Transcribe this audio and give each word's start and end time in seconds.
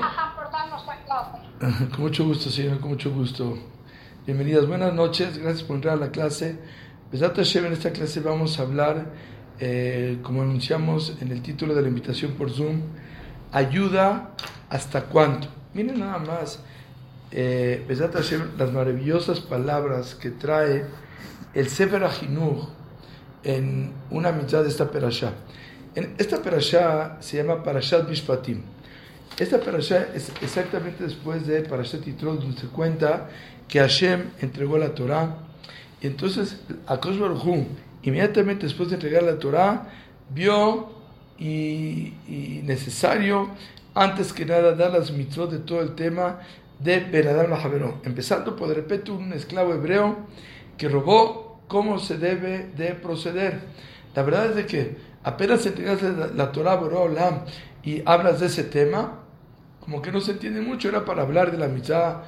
Con 1.90 2.00
mucho 2.00 2.24
gusto, 2.24 2.48
señora, 2.50 2.78
con 2.78 2.90
mucho 2.90 3.10
gusto. 3.10 3.58
Bienvenidas, 4.26 4.66
buenas 4.66 4.94
noches, 4.94 5.36
gracias 5.36 5.64
por 5.64 5.76
entrar 5.76 5.94
a 5.94 6.00
la 6.00 6.10
clase. 6.10 6.58
En 7.12 7.72
esta 7.72 7.92
clase 7.92 8.20
vamos 8.20 8.58
a 8.58 8.62
hablar, 8.62 9.06
eh, 9.60 10.18
como 10.22 10.42
anunciamos 10.42 11.18
en 11.20 11.30
el 11.30 11.42
título 11.42 11.74
de 11.74 11.82
la 11.82 11.88
invitación 11.88 12.32
por 12.32 12.50
Zoom, 12.50 12.80
ayuda 13.52 14.30
hasta 14.70 15.04
cuánto. 15.04 15.48
Miren 15.74 16.00
nada 16.00 16.18
más, 16.18 16.60
eh, 17.30 17.84
las 18.56 18.72
maravillosas 18.72 19.40
palabras 19.40 20.14
que 20.14 20.30
trae 20.30 20.86
el 21.52 21.68
Sefer 21.68 22.02
Ahinuch 22.04 22.68
en 23.44 23.92
una 24.10 24.32
mitad 24.32 24.62
de 24.62 24.70
esta 24.70 24.90
perashá. 24.90 25.34
En 25.94 26.14
esta 26.16 26.40
perashá 26.40 27.18
se 27.20 27.36
llama 27.36 27.62
Parashat 27.62 28.08
Mishpatim. 28.08 28.62
Esta 29.38 29.60
parashá 29.60 30.08
es 30.14 30.30
exactamente 30.42 31.04
después 31.04 31.46
de 31.46 31.62
Parashat 31.62 32.04
Yitro, 32.04 32.34
donde 32.34 32.60
se 32.60 32.66
cuenta 32.66 33.28
que 33.66 33.80
Hashem 33.80 34.30
entregó 34.40 34.76
la 34.78 34.94
Torah. 34.94 35.38
Y 36.00 36.06
entonces, 36.06 36.60
Akosh 36.86 37.18
Baruj 37.18 37.66
inmediatamente 38.02 38.66
después 38.66 38.88
de 38.90 38.96
entregar 38.96 39.22
la 39.22 39.38
Torah, 39.38 39.88
vio 40.30 40.90
y, 41.38 42.14
y 42.28 42.60
necesario, 42.64 43.48
antes 43.94 44.32
que 44.32 44.44
nada, 44.44 44.74
dar 44.74 44.92
las 44.92 45.12
mitzvot 45.12 45.50
de 45.50 45.58
todo 45.58 45.80
el 45.80 45.94
tema 45.94 46.40
de 46.78 47.00
Benadam 47.00 47.50
Lajaverón. 47.50 48.00
Empezando 48.04 48.56
por 48.56 48.68
de 48.68 48.74
repente 48.74 49.10
un 49.10 49.32
esclavo 49.32 49.72
hebreo 49.72 50.16
que 50.76 50.88
robó 50.88 51.60
cómo 51.68 51.98
se 51.98 52.18
debe 52.18 52.70
de 52.76 52.94
proceder. 52.94 53.60
La 54.14 54.22
verdad 54.22 54.46
es 54.46 54.56
de 54.56 54.66
que 54.66 54.96
apenas 55.22 55.64
entregas 55.64 56.02
la, 56.02 56.26
la 56.26 56.52
Torah 56.52 56.74
Olam 56.74 57.44
y 57.82 58.02
hablas 58.04 58.40
de 58.40 58.46
ese 58.46 58.64
tema, 58.64 59.21
como 59.82 60.00
que 60.00 60.12
no 60.12 60.20
se 60.20 60.32
entiende 60.32 60.60
mucho, 60.60 60.88
era 60.88 61.04
para 61.04 61.22
hablar 61.22 61.50
de 61.50 61.58
la 61.58 61.68
mitad 61.68 62.18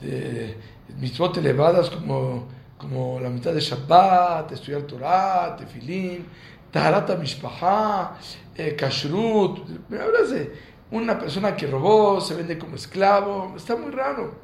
de 0.00 0.56
mitzvot 0.98 1.36
elevadas 1.36 1.90
como, 1.90 2.48
como 2.76 3.20
la 3.20 3.30
mitad 3.30 3.52
de 3.52 3.60
Shabbat, 3.60 4.50
estudiar 4.52 4.82
Torah, 4.82 5.56
Tefilín, 5.56 6.26
Taharata 6.72 7.16
Mishpaha, 7.16 8.18
eh, 8.56 8.74
Kashrut, 8.74 9.60
hablas 9.92 10.30
de 10.30 10.52
una 10.90 11.18
persona 11.18 11.54
que 11.54 11.66
robó, 11.66 12.20
se 12.20 12.34
vende 12.34 12.58
como 12.58 12.76
esclavo, 12.76 13.54
está 13.56 13.76
muy 13.76 13.90
raro. 13.90 14.34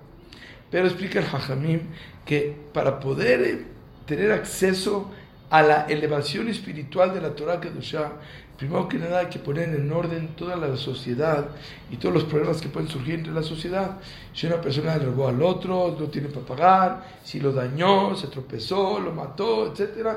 Pero 0.71 0.87
explica 0.87 1.19
el 1.19 1.27
Hajamim 1.27 1.81
que 2.25 2.57
para 2.73 3.01
poder 3.01 3.43
eh, 3.43 3.67
tener 4.07 4.33
acceso 4.33 5.11
a 5.51 5.63
la 5.63 5.87
elevación 5.87 6.49
espiritual 6.49 7.15
de 7.15 7.21
la 7.21 7.35
Torah 7.35 7.61
Kedushah, 7.61 8.13
primero 8.57 8.89
que 8.89 8.99
nada 8.99 9.21
hay 9.21 9.27
que 9.27 9.39
poner 9.39 9.69
en 9.71 9.91
orden 9.93 10.29
toda 10.37 10.57
la 10.57 10.77
sociedad 10.77 11.49
y 11.91 11.97
todos 11.97 12.15
los 12.15 12.25
problemas 12.25 12.61
que 12.61 12.69
pueden 12.69 12.89
surgir 12.89 13.15
entre 13.15 13.33
la 13.33 13.43
sociedad. 13.43 13.99
Si 14.33 14.47
una 14.47 14.61
persona 14.61 14.97
le 14.97 15.07
robó 15.07 15.29
al 15.29 15.43
otro, 15.43 15.97
no 15.99 16.07
tiene 16.07 16.29
para 16.29 16.47
pagar, 16.47 17.07
si 17.25 17.41
lo 17.41 17.53
dañó, 17.53 18.15
se 18.17 18.29
tropezó, 18.29 19.01
lo 19.01 19.13
mató, 19.13 19.73
etc. 19.73 20.09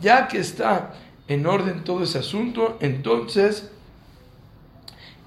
Ya 0.00 0.28
que 0.28 0.38
está 0.38 0.92
en 1.28 1.46
orden 1.46 1.84
todo 1.84 2.02
ese 2.02 2.18
asunto, 2.18 2.76
entonces 2.80 3.70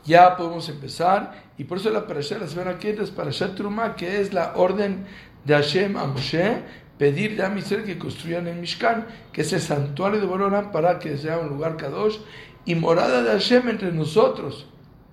ya 0.06 0.36
podemos 0.36 0.68
empezar. 0.70 1.44
Y 1.58 1.64
por 1.64 1.78
eso 1.78 1.90
la 1.90 2.06
parasha 2.06 2.36
de 2.36 2.42
la 2.42 2.48
semana 2.48 2.78
que 2.78 2.90
entra 2.90 3.04
es 3.04 3.12
Parashat 3.12 3.56
Truma, 3.56 3.96
que 3.96 4.22
es 4.22 4.34
la 4.34 4.54
orden 4.56 5.06
de 5.46 5.54
Hashem 5.54 5.98
a 5.98 6.06
Moshe, 6.06 6.64
pedirle 7.04 7.44
a 7.44 7.54
Israel 7.58 7.84
que 7.84 7.98
construyan 7.98 8.48
el 8.48 8.56
Mishkan, 8.56 9.06
que 9.34 9.42
es 9.42 9.52
el 9.52 9.60
santuario 9.60 10.22
de 10.22 10.26
Borolam, 10.26 10.72
para 10.72 11.00
que 11.00 11.18
sea 11.18 11.38
un 11.38 11.50
lugar 11.50 11.76
Kadosh 11.76 12.16
y 12.64 12.76
morada 12.76 13.22
de 13.22 13.30
Hashem 13.30 13.68
entre 13.68 13.92
nosotros. 13.92 14.68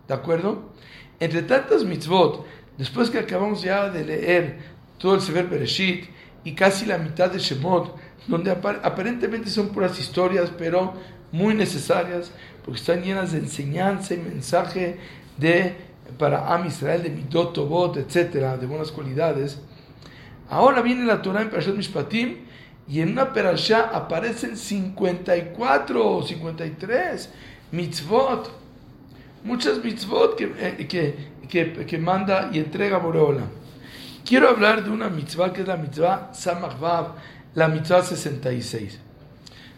¿De 0.07 0.15
acuerdo? 0.15 0.71
Entre 1.19 1.43
tantas 1.43 1.83
mitzvot, 1.83 2.47
después 2.79 3.11
que 3.11 3.19
acabamos 3.19 3.63
ya 3.63 3.91
de 3.91 4.05
leer 4.05 4.59
todo 4.99 5.17
el 5.17 5.21
Sefer 5.21 5.49
Bereshit 5.49 6.05
y 6.45 6.55
casi 6.55 6.87
la 6.87 6.97
mitad 6.97 7.29
de 7.29 7.41
Shemot, 7.41 7.97
donde 8.29 8.53
aparentemente 8.53 9.51
son 9.51 9.71
puras 9.71 9.99
historias, 9.99 10.49
pero 10.57 10.95
muy 11.33 11.55
necesarias, 11.55 12.31
porque 12.65 12.79
están 12.79 13.03
llenas 13.03 13.33
de 13.33 13.39
enseñanza 13.39 14.15
y 14.15 14.19
mensaje 14.19 15.01
de, 15.37 15.75
para 16.21 16.55
Am 16.55 16.69
Israel, 16.69 17.03
de 17.03 17.11
Midot, 17.11 17.53
Tobot, 17.53 17.97
etcétera, 17.97 18.57
de 18.57 18.67
buenas 18.69 18.93
cualidades. 18.93 19.61
Ahora 20.51 20.83
viene 20.83 21.05
la 21.05 21.23
Torah 21.23 21.43
en 21.43 21.51
Parashat 21.51 21.77
Mishpatim 21.77 22.39
y 22.89 23.01
en 23.01 23.13
una 23.13 23.33
perashá 23.33 23.91
aparecen 23.95 24.57
54 24.57 26.17
o 26.17 26.23
53 26.27 27.31
mitzvot. 27.71 28.51
Muchas 29.45 29.83
mitzvot 29.83 30.37
que, 30.37 30.53
eh, 30.59 30.87
que, 30.89 31.15
que, 31.49 31.87
que 31.87 31.99
manda 31.99 32.51
y 32.53 32.59
entrega 32.59 32.99
Boreola. 32.99 33.45
Quiero 34.25 34.49
hablar 34.49 34.83
de 34.83 34.91
una 34.91 35.09
mitzvah 35.09 35.53
que 35.53 35.63
es 35.63 35.69
la 35.69 35.77
mitzvah 35.77 36.31
Samachvav, 36.35 37.15
la 37.55 37.69
mitzvah 37.69 38.03
66. 38.03 38.99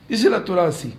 Dice 0.09 0.31
la 0.31 0.43
Torah 0.43 0.69
así: 0.69 0.95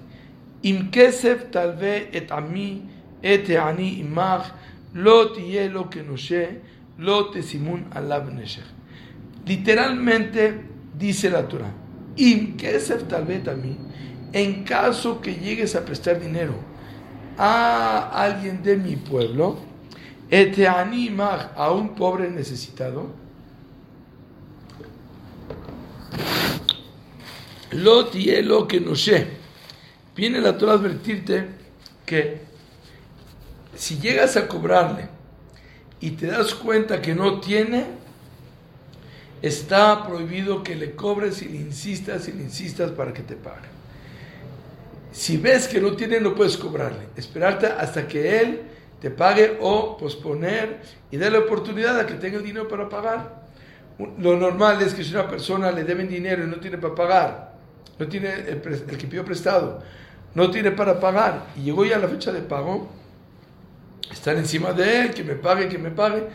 Im 0.62 0.92
kesef 0.92 1.50
talve 1.52 2.10
et 2.14 2.32
ami 2.32 2.84
et 3.24 3.50
ani 3.58 4.00
imach 4.00 4.54
lo 4.94 5.34
tiye 5.34 5.72
kenoshe 5.90 6.62
lo 7.00 7.32
tesimun 7.32 7.86
alav 7.92 8.32
neshech. 8.32 8.83
Literalmente 9.46 10.66
dice 10.98 11.30
la 11.30 11.48
Torah, 11.48 11.74
Im 12.16 12.56
en 14.32 14.64
caso 14.64 15.22
que 15.22 15.36
llegues 15.36 15.76
a 15.76 15.86
prestar 15.86 16.20
dinero 16.20 16.54
a 17.38 18.10
alguien 18.24 18.64
de 18.64 18.78
mi 18.78 18.96
pueblo, 18.96 19.60
te 20.30 20.68
anima 20.68 21.52
a 21.56 21.72
un 21.72 21.94
pobre 21.96 22.30
necesitado, 22.30 23.12
lo 27.72 28.10
lo 28.44 28.68
que 28.68 28.80
no 28.80 28.96
sé. 28.96 29.28
Viene 30.16 30.40
la 30.42 30.58
Torah 30.58 30.74
a 30.74 30.76
advertirte 30.76 31.48
que 32.06 32.42
si 33.76 33.98
llegas 34.00 34.38
a 34.38 34.48
cobrarle 34.48 35.08
y 36.00 36.12
te 36.12 36.28
das 36.28 36.54
cuenta 36.54 37.02
que 37.02 37.16
no 37.16 37.40
tiene, 37.40 37.86
está 39.44 40.08
prohibido 40.08 40.64
que 40.64 40.74
le 40.74 40.96
cobres 40.96 41.42
y 41.42 41.50
le 41.50 41.58
insistas 41.58 42.30
y 42.30 42.32
le 42.32 42.44
insistas 42.44 42.92
para 42.92 43.14
que 43.14 43.24
te 43.24 43.36
pague. 43.36 43.68
Si 45.12 45.36
ves 45.36 45.68
que 45.68 45.82
no 45.82 45.98
tiene, 45.98 46.22
no 46.22 46.34
puedes 46.34 46.56
cobrarle. 46.56 47.10
Esperarte 47.18 47.68
hasta 47.68 48.08
que 48.08 48.42
él 48.42 48.62
te 49.02 49.12
pague 49.12 49.58
o 49.60 49.98
posponer 49.98 50.80
y 51.12 51.18
darle 51.18 51.40
oportunidad 51.40 52.00
a 52.00 52.08
que 52.08 52.14
tenga 52.14 52.38
el 52.38 52.44
dinero 52.44 52.70
para 52.70 52.88
pagar. 52.88 53.44
Lo 54.18 54.38
normal 54.38 54.82
es 54.82 54.94
que 54.94 55.04
si 55.04 55.14
una 55.14 55.28
persona 55.28 55.72
le 55.74 55.84
deben 55.84 56.08
dinero 56.08 56.46
y 56.46 56.48
no 56.48 56.56
tiene 56.56 56.78
para 56.78 56.96
pagar, 56.96 57.54
no 58.00 58.08
tiene 58.08 58.34
el, 58.34 58.62
el 58.66 58.98
que 58.98 59.08
pidió 59.08 59.26
prestado, 59.26 59.84
no 60.34 60.50
tiene 60.50 60.72
para 60.72 61.02
pagar 61.02 61.48
y 61.58 61.64
llegó 61.64 61.84
ya 61.84 62.00
la 62.00 62.08
fecha 62.08 62.32
de 62.32 62.42
pago, 62.42 62.90
están 64.10 64.38
encima 64.38 64.72
de 64.72 65.02
él, 65.02 65.14
que 65.14 65.24
me 65.26 65.36
pague, 65.36 65.68
que 65.68 65.78
me 65.78 65.92
pague. 65.92 66.28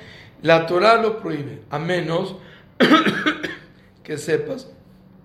La 0.43 0.67
Torah 0.67 1.01
lo 1.01 1.21
prohíbe, 1.21 1.63
a 1.71 1.79
menos 1.79 2.37
que 4.03 4.19
sepas 4.19 4.69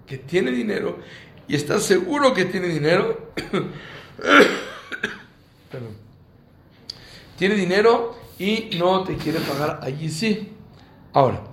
que 0.06 0.18
tiene 0.18 0.52
dinero 0.52 1.00
y 1.48 1.56
estás 1.56 1.84
seguro 1.84 2.34
que 2.34 2.46
tiene 2.46 2.68
dinero. 2.68 3.32
Perdón. 5.72 5.96
Tiene 7.38 7.56
dinero 7.56 8.16
y 8.40 8.70
no 8.78 9.04
te 9.04 9.16
quiere 9.16 9.40
pagar 9.40 9.80
allí 9.82 10.10
sí. 10.10 10.50
Ahora, 11.14 11.44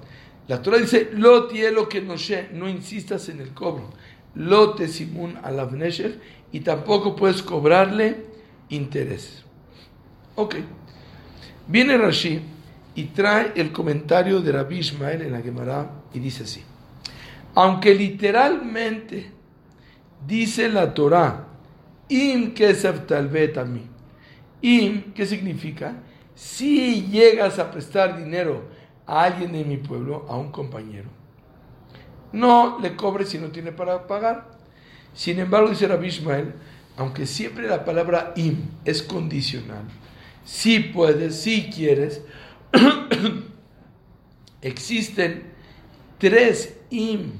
la 0.49 0.63
Torah 0.63 0.79
dice, 0.79 1.11
lo 1.13 1.49
lo 1.51 1.89
que 1.89 2.01
no 2.01 2.15
no 2.53 2.69
insistas 2.69 3.29
en 3.29 3.41
el 3.41 3.55
cobro. 3.55 3.91
Lo 4.35 4.75
te 4.75 4.89
simun 4.89 5.39
alavnesher 5.43 6.21
y 6.53 6.61
tampoco 6.61 7.17
puedes 7.17 7.43
cobrarle 7.43 8.27
intereses. 8.69 9.45
Ok. 10.37 10.57
Viene 11.67 11.99
Rashi 11.99 12.41
y 12.95 13.05
trae 13.05 13.53
el 13.57 13.73
comentario 13.73 14.41
de 14.41 14.53
Rabbi 14.53 14.79
Ismael 14.79 15.23
en 15.23 15.33
la 15.33 15.41
Gemara 15.41 16.00
y 16.13 16.19
dice 16.19 16.45
así. 16.45 16.63
Aunque 17.55 17.95
literalmente 17.95 19.31
dice 20.27 20.69
la 20.69 20.93
Torah, 20.95 21.47
im 22.09 22.55
kesef 22.55 23.07
talvet 23.07 23.59
a 23.59 23.65
mí. 23.65 23.87
Im, 24.63 25.13
¿qué 25.15 25.27
significa? 25.27 25.95
Si 26.35 27.07
llegas 27.07 27.59
a 27.59 27.71
prestar 27.71 28.17
dinero 28.17 28.65
a 29.07 29.25
alguien 29.25 29.53
de 29.53 29.65
mi 29.65 29.77
pueblo, 29.79 30.27
a 30.29 30.37
un 30.37 30.51
compañero, 30.51 31.09
no 32.33 32.79
le 32.81 32.95
cobres 32.95 33.31
si 33.31 33.39
no 33.39 33.49
tiene 33.49 33.73
para 33.73 34.07
pagar. 34.07 34.59
Sin 35.15 35.39
embargo, 35.39 35.71
dice 35.71 35.89
Rabbi 35.89 36.07
Ismael, 36.07 36.55
aunque 36.97 37.27
siempre 37.27 37.67
la 37.67 37.85
palabra 37.85 38.33
im 38.37 38.57
es 38.85 39.03
condicional, 39.03 39.85
si 40.45 40.81
puedes, 40.81 41.43
si 41.43 41.71
quieres, 41.71 42.23
existen 44.63 45.50
tres 46.21 46.77
im 46.91 47.33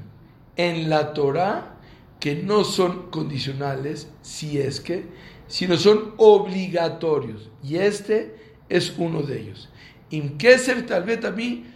en 0.57 0.91
la 0.91 1.13
Torah 1.13 1.77
que 2.19 2.35
no 2.35 2.65
son 2.65 3.11
condicionales, 3.11 4.09
si 4.23 4.59
es 4.59 4.81
que, 4.81 5.07
sino 5.47 5.77
son 5.77 6.15
obligatorios. 6.17 7.49
Y 7.63 7.77
este 7.77 8.35
es 8.69 8.93
uno 8.99 9.23
de 9.23 9.41
ellos. 9.41 9.69
Imkeser 10.11 10.87
tal 10.87 11.05
vez 11.05 11.25
a 11.25 11.31
mí, 11.31 11.67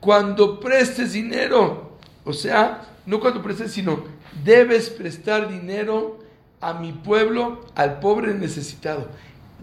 cuando 0.00 0.60
prestes 0.60 1.12
dinero, 1.12 1.98
o 2.24 2.32
sea, 2.32 2.82
no 3.06 3.18
cuando 3.20 3.42
prestes, 3.42 3.72
sino 3.72 4.04
debes 4.44 4.90
prestar 4.90 5.48
dinero 5.48 6.18
a 6.60 6.74
mi 6.74 6.92
pueblo, 6.92 7.66
al 7.74 8.00
pobre 8.00 8.34
necesitado. 8.34 9.08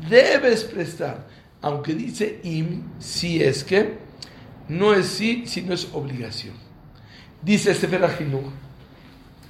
Debes 0.10 0.64
prestar, 0.64 1.28
aunque 1.62 1.94
dice 1.94 2.40
im, 2.44 2.84
si 3.00 3.42
es 3.42 3.64
que, 3.64 3.98
no 4.74 4.94
es 4.94 5.08
sí, 5.08 5.44
sino 5.46 5.74
es 5.74 5.88
obligación. 5.94 6.56
Dice 7.42 7.74
Sefer 7.74 8.04
Ajinuch, 8.04 8.46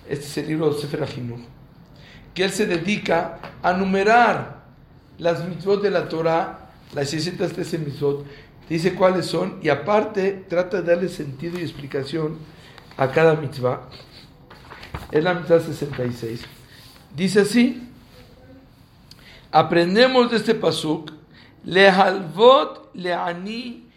este 0.10 0.26
es 0.26 0.38
el 0.38 0.48
libro 0.48 0.74
de 0.74 0.82
Sefer 0.82 1.04
Ajinuch, 1.04 1.42
que 2.34 2.44
él 2.44 2.52
se 2.52 2.66
dedica 2.66 3.40
a 3.62 3.74
numerar 3.74 4.64
las 5.18 5.48
mitzvot 5.48 5.82
de 5.82 5.92
la 5.92 6.10
Torah, 6.10 6.72
las 6.94 7.10
613 7.10 7.78
mitzvot, 7.80 8.26
dice 8.68 8.96
cuáles 8.96 9.28
son 9.28 9.60
y 9.62 9.70
aparte 9.70 10.46
trata 10.50 10.82
de 10.82 10.94
darle 10.94 11.10
sentido 11.10 11.60
y 11.60 11.62
explicación 11.62 12.38
a 12.98 13.12
cada 13.12 13.36
mitzvah. 13.36 13.90
Es 15.12 15.24
la 15.24 15.36
mitzvah 15.36 15.60
66. 15.60 16.42
Dice 17.16 17.42
así, 17.42 17.90
aprendemos 19.52 20.32
de 20.32 20.38
este 20.38 20.56
pasuk, 20.56 21.12
lehalvot 21.64 22.94
leani 22.96 23.93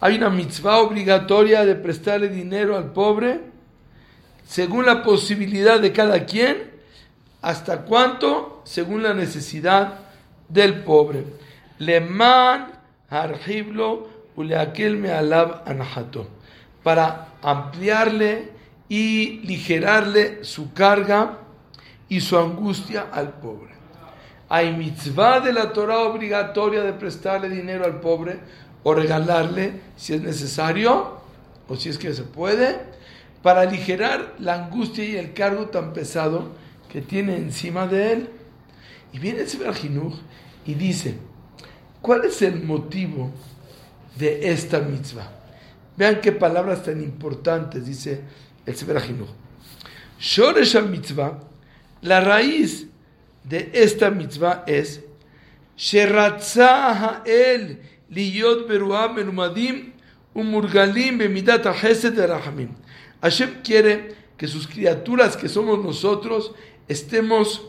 Hay 0.00 0.16
una 0.16 0.30
mitzvah 0.30 0.78
obligatoria 0.78 1.64
de 1.64 1.74
prestarle 1.74 2.28
dinero 2.28 2.76
al 2.76 2.92
pobre 2.92 3.40
según 4.46 4.86
la 4.86 5.02
posibilidad 5.02 5.80
de 5.80 5.92
cada 5.92 6.24
quien, 6.26 6.70
hasta 7.42 7.82
cuánto, 7.82 8.62
según 8.64 9.02
la 9.02 9.14
necesidad 9.14 10.00
del 10.48 10.82
pobre. 10.82 11.24
Leman 11.78 12.72
arjiblo 13.08 14.08
me 14.36 15.10
alab 15.10 15.62
anahato. 15.66 16.28
Para 16.82 17.28
ampliarle 17.42 18.52
y 18.88 19.40
ligerarle 19.40 20.44
su 20.44 20.72
carga 20.72 21.38
y 22.08 22.20
su 22.20 22.38
angustia 22.38 23.06
al 23.12 23.30
pobre. 23.30 23.72
Hay 24.48 24.76
mitzvah 24.76 25.40
de 25.40 25.52
la 25.52 25.72
Torah 25.72 26.00
obligatoria 26.00 26.82
de 26.82 26.92
prestarle 26.92 27.48
dinero 27.48 27.84
al 27.84 28.00
pobre 28.00 28.38
o 28.82 28.94
regalarle 28.94 29.80
si 29.96 30.14
es 30.14 30.20
necesario 30.20 31.18
o 31.68 31.76
si 31.76 31.88
es 31.88 31.98
que 31.98 32.12
se 32.12 32.22
puede 32.22 32.78
para 33.42 33.62
aligerar 33.62 34.34
la 34.38 34.54
angustia 34.54 35.04
y 35.04 35.16
el 35.16 35.32
cargo 35.32 35.66
tan 35.66 35.92
pesado 35.92 36.52
que 36.90 37.00
tiene 37.00 37.36
encima 37.36 37.86
de 37.86 38.12
él. 38.12 38.28
Y 39.12 39.18
viene 39.18 39.40
el 39.40 39.48
Sefer 39.48 39.74
y 40.66 40.74
dice, 40.74 41.16
¿cuál 42.00 42.24
es 42.24 42.42
el 42.42 42.62
motivo 42.62 43.30
de 44.16 44.50
esta 44.50 44.80
mitzvah? 44.80 45.30
Vean 45.96 46.20
qué 46.20 46.32
palabras 46.32 46.82
tan 46.82 47.02
importantes 47.02 47.86
dice 47.86 48.22
el 48.66 48.74
Sefer. 48.76 49.02
Shoresh 50.18 50.82
mitzvah, 50.82 51.38
la 52.02 52.20
raíz 52.20 52.88
de 53.44 53.70
esta 53.72 54.10
mitzvah 54.10 54.64
es 54.66 55.00
Sheratza 55.76 57.22
el 57.26 57.80
liyot 58.10 58.68
beruam 58.68 59.16
menumadim 59.16 59.92
umurgalim 60.34 61.18
bemidat 61.18 61.66
hesed 61.66 62.16
rahamim. 62.16 62.70
Hashem 63.20 63.62
quiere 63.62 64.14
que 64.36 64.46
sus 64.46 64.66
criaturas, 64.66 65.36
que 65.36 65.48
somos 65.48 65.82
nosotros, 65.82 66.52
estemos 66.88 67.62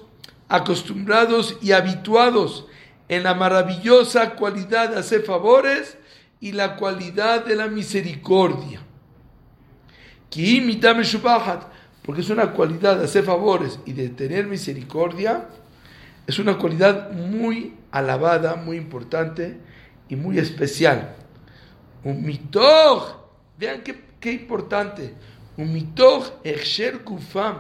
acostumbrados 0.47 1.57
y 1.61 1.71
habituados 1.71 2.65
en 3.07 3.23
la 3.23 3.33
maravillosa 3.33 4.35
cualidad 4.35 4.89
de 4.89 4.99
hacer 4.99 5.23
favores 5.23 5.97
y 6.39 6.51
la 6.51 6.75
cualidad 6.75 7.45
de 7.45 7.55
la 7.55 7.67
misericordia. 7.67 8.81
Porque 12.03 12.21
es 12.21 12.29
una 12.29 12.51
cualidad 12.51 12.97
de 12.97 13.05
hacer 13.05 13.23
favores 13.23 13.79
y 13.85 13.93
de 13.93 14.09
tener 14.09 14.47
misericordia, 14.47 15.47
es 16.27 16.39
una 16.39 16.57
cualidad 16.57 17.11
muy 17.11 17.75
alabada, 17.91 18.55
muy 18.55 18.77
importante 18.77 19.57
y 20.09 20.15
muy 20.15 20.39
especial. 20.39 21.15
Un 22.03 22.23
mitoj, 22.23 23.17
vean 23.57 23.81
qué, 23.81 24.03
qué 24.19 24.31
importante. 24.31 25.13
Un 25.57 25.71
mitoj 25.71 26.31
kufam, 27.03 27.57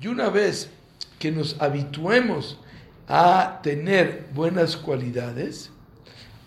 Y 0.00 0.06
una 0.06 0.28
vez 0.30 0.70
que 1.18 1.30
nos 1.30 1.60
habituemos 1.60 2.58
a 3.08 3.60
tener 3.62 4.28
buenas 4.34 4.76
cualidades 4.76 5.70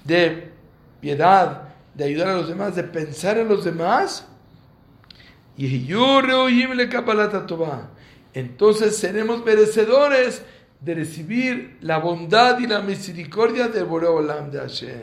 de 0.06 0.52
piedad, 1.00 1.70
de 1.94 2.06
ayudar 2.06 2.30
a 2.30 2.36
los 2.36 2.48
demás, 2.48 2.76
de 2.76 2.84
pensar 2.84 3.38
en 3.38 3.50
los 3.50 3.66
demás, 3.66 4.28
entonces 8.34 8.98
seremos 8.98 9.44
merecedores 9.44 10.44
de 10.80 10.96
recibir 10.96 11.78
la 11.82 12.00
bondad 12.00 12.60
y 12.60 12.68
la 12.68 12.82
misericordia 12.82 13.68
del 13.68 13.86
Boreolam 13.86 14.50
de 14.52 14.60
Hashem. 14.60 15.02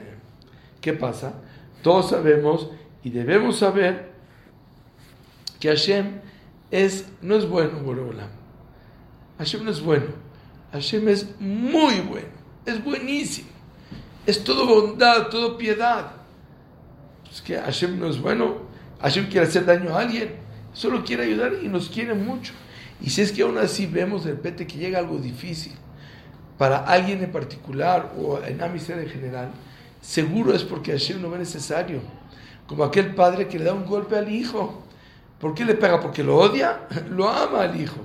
¿Qué 0.81 0.93
pasa? 0.93 1.35
Todos 1.83 2.11
sabemos 2.11 2.71
y 3.03 3.11
debemos 3.11 3.59
saber 3.59 4.11
que 5.61 5.69
Hashem 5.69 6.21
es, 6.71 7.07
no 7.23 7.37
es 7.37 7.49
bueno, 7.49 7.81
Boreolam. 7.81 8.31
Hashem 9.39 9.65
no 9.65 9.71
es 9.71 9.81
bueno. 9.81 10.07
Hashem 10.73 11.09
es 11.09 11.41
muy 11.41 12.01
bueno. 12.01 12.29
Es 12.67 12.83
buenísimo. 12.83 13.49
Es 14.27 14.43
todo 14.43 14.67
bondad, 14.67 15.29
todo 15.29 15.57
piedad. 15.57 16.13
Es 17.31 17.41
que 17.41 17.57
Hashem 17.57 17.99
no 17.99 18.09
es 18.09 18.21
bueno. 18.21 18.69
Hashem 19.01 19.29
quiere 19.29 19.47
hacer 19.47 19.65
daño 19.65 19.97
a 19.97 20.01
alguien. 20.01 20.35
Solo 20.73 21.05
quiere 21.05 21.25
ayudar 21.25 21.53
y 21.63 21.69
nos 21.69 21.89
quiere 21.89 22.15
mucho. 22.15 22.53
Y 23.01 23.11
si 23.11 23.23
es 23.23 23.33
que 23.33 23.43
aún 23.43 23.59
así 23.59 23.87
vemos 23.87 24.25
de 24.25 24.33
repente 24.33 24.67
que 24.67 24.79
llega 24.79 24.99
algo 24.99 25.19
difícil 25.19 25.73
para 26.57 26.79
alguien 26.79 27.23
en 27.23 27.31
particular 27.31 28.13
o 28.19 28.43
en 28.43 28.61
Amisel 28.61 28.99
en 28.99 29.09
general, 29.09 29.51
seguro 30.01 30.53
es 30.53 30.65
porque 30.65 30.93
Hashem 30.93 31.23
no 31.23 31.31
ve 31.31 31.39
necesario. 31.39 32.01
Como 32.67 32.85
aquel 32.85 33.15
padre 33.15 33.47
que 33.47 33.59
le 33.59 33.65
da 33.65 33.73
un 33.73 33.87
golpe 33.87 34.17
al 34.17 34.31
hijo. 34.31 34.83
¿Por 35.41 35.55
qué 35.55 35.65
le 35.65 35.75
pega? 35.75 36.01
¿Porque 36.01 36.25
lo 36.25 36.37
odia? 36.37 36.81
Lo 37.11 37.29
ama 37.29 37.63
al 37.63 37.81
hijo. 37.81 38.01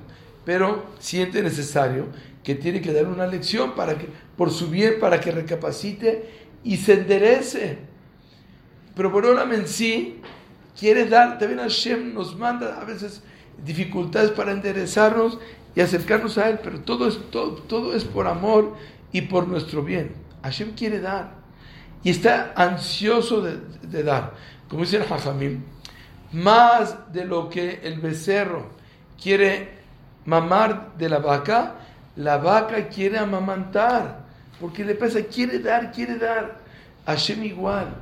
Pero 0.45 0.85
siente 0.99 1.41
necesario 1.41 2.07
que 2.43 2.55
tiene 2.55 2.81
que 2.81 2.93
dar 2.93 3.07
una 3.07 3.25
lección 3.25 3.73
para 3.73 3.97
que, 3.97 4.07
por 4.37 4.51
su 4.51 4.69
bien, 4.69 4.99
para 4.99 5.19
que 5.19 5.31
recapacite 5.31 6.29
y 6.63 6.77
se 6.77 6.93
enderece. 6.93 7.79
Pero 8.95 9.11
por 9.11 9.25
ahora 9.25 9.43
en 9.53 9.67
sí 9.67 10.21
quiere 10.77 11.05
dar, 11.05 11.39
también 11.39 11.59
Hashem 11.59 12.13
nos 12.13 12.37
manda 12.37 12.79
a 12.79 12.83
veces 12.83 13.23
dificultades 13.65 14.31
para 14.31 14.51
enderezarnos 14.51 15.39
y 15.75 15.81
acercarnos 15.81 16.37
a 16.37 16.49
Él, 16.49 16.59
pero 16.63 16.79
todo 16.81 17.07
es, 17.07 17.19
todo, 17.31 17.55
todo 17.55 17.95
es 17.95 18.03
por 18.03 18.27
amor 18.27 18.75
y 19.11 19.21
por 19.21 19.47
nuestro 19.47 19.83
bien. 19.83 20.13
Hashem 20.43 20.73
quiere 20.73 20.99
dar 20.99 21.43
y 22.03 22.09
está 22.09 22.53
ansioso 22.55 23.41
de, 23.41 24.03
dar. 24.03 24.33
Como 24.67 24.83
dice 24.83 24.97
el 24.97 25.03
Hajamim, 25.03 25.63
más 26.33 27.13
de 27.13 27.25
lo 27.25 27.49
que 27.49 27.79
el 27.83 27.99
becerro 27.99 28.69
quiere 29.21 29.69
mamar 30.25 30.97
de 30.97 31.09
la 31.09 31.19
vaca, 31.19 31.75
la 32.15 32.37
vaca 32.37 32.89
quiere 32.89 33.17
amamantar, 33.17 34.25
porque 34.59 34.83
le 34.83 34.95
pasa, 34.95 35.21
quiere 35.23 35.59
dar, 35.59 35.91
quiere 35.91 36.17
dar. 36.17 36.61
Hashem 37.05 37.43
igual, 37.43 37.95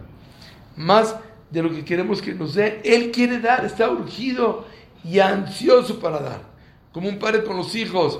más 0.75 1.15
de 1.49 1.63
lo 1.63 1.69
que 1.69 1.83
queremos 1.83 2.21
que 2.21 2.33
nos 2.33 2.55
dé, 2.55 2.81
Él 2.83 3.11
quiere 3.11 3.39
dar, 3.39 3.65
está 3.65 3.89
urgido 3.89 4.65
y 5.03 5.19
ansioso 5.19 5.99
para 5.99 6.19
dar. 6.19 6.41
Como 6.91 7.09
un 7.09 7.19
padre 7.19 7.43
con 7.43 7.57
los 7.57 7.75
hijos. 7.75 8.19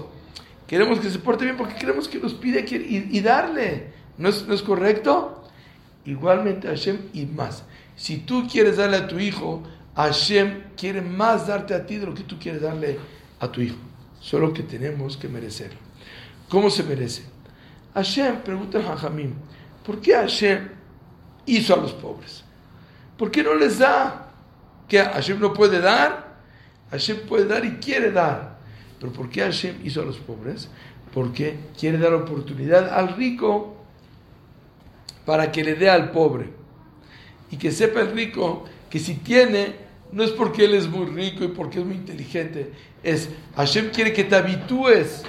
Queremos 0.67 1.00
que 1.00 1.09
se 1.09 1.19
porte 1.19 1.43
bien 1.43 1.57
porque 1.57 1.75
queremos 1.75 2.07
que 2.07 2.19
nos 2.19 2.33
pide 2.33 2.65
y, 2.69 3.19
darle. 3.19 3.91
¿No 4.17 4.29
es, 4.29 4.47
¿No 4.47 4.53
es 4.53 4.61
correcto? 4.61 5.43
Igualmente 6.05 6.67
Hashem 6.67 6.97
y 7.13 7.25
más. 7.25 7.63
Si 7.95 8.17
tú 8.17 8.47
quieres 8.50 8.77
darle 8.77 8.97
a 8.97 9.07
tu 9.07 9.19
hijo, 9.19 9.63
Hashem 9.95 10.63
quiere 10.77 11.01
más 11.01 11.47
darte 11.47 11.73
a 11.73 11.85
ti 11.85 11.97
de 11.97 12.05
lo 12.05 12.13
que 12.13 12.23
tú 12.23 12.39
quieres 12.39 12.61
darle 12.61 12.97
a 13.39 13.51
tu 13.51 13.61
hijo. 13.61 13.77
Solo 14.19 14.53
que 14.53 14.63
tenemos 14.63 15.17
que 15.17 15.27
merecerlo. 15.27 15.79
¿Cómo 16.47 16.69
se 16.69 16.83
merece? 16.83 17.23
Hashem, 17.93 18.41
pregunta 18.41 18.79
a 18.79 18.83
Jajamim, 18.83 19.33
¿por 19.85 20.00
qué 20.00 20.13
Hashem 20.13 20.69
hizo 21.45 21.73
a 21.73 21.77
los 21.77 21.91
pobres? 21.93 22.43
¿Por 23.17 23.29
qué 23.31 23.43
no 23.43 23.53
les 23.55 23.79
da? 23.79 24.31
¿Que 24.88 25.00
Hashem 25.00 25.39
no 25.39 25.53
puede 25.53 25.79
dar? 25.79 26.30
Hashem 26.91 27.21
puede 27.27 27.45
dar 27.45 27.65
y 27.65 27.77
quiere 27.77 28.12
dar. 28.12 28.60
Pero 29.00 29.12
¿por 29.12 29.29
qué 29.29 29.41
Hashem 29.41 29.77
hizo 29.83 30.01
a 30.01 30.05
los 30.05 30.17
pobres? 30.17 30.69
Porque 31.13 31.57
quiere 31.79 31.98
dar 31.98 32.13
oportunidad 32.13 32.93
al 32.93 33.15
rico 33.15 33.75
para 35.25 35.51
que 35.51 35.63
le 35.63 35.75
dé 35.75 35.89
al 35.89 36.12
pobre. 36.12 36.50
Y 37.50 37.57
que 37.57 37.71
sepa 37.71 38.01
el 38.01 38.12
rico 38.12 38.65
que 38.89 39.00
si 39.00 39.15
tiene, 39.15 39.75
no 40.12 40.24
es 40.24 40.31
porque 40.31 40.65
él 40.65 40.75
es 40.75 40.88
muy 40.88 41.05
rico 41.05 41.43
y 41.43 41.50
porque 41.50 41.79
es 41.79 41.86
muy 41.86 41.95
inteligente. 41.95 42.74
Es 43.03 43.29
Hashem 43.55 43.89
quiere 43.89 44.13
que 44.13 44.25
te 44.25 44.36
habitúes 44.36 45.24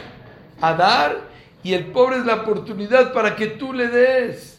a 0.61 0.75
dar 0.75 1.31
y 1.62 1.75
el 1.75 1.87
pobre 1.87 2.19
es 2.19 2.26
la 2.26 2.37
oportunidad 2.42 3.12
para 3.12 3.37
que 3.37 3.47
tú 3.47 3.73
le 3.73 3.88
des. 3.88 4.59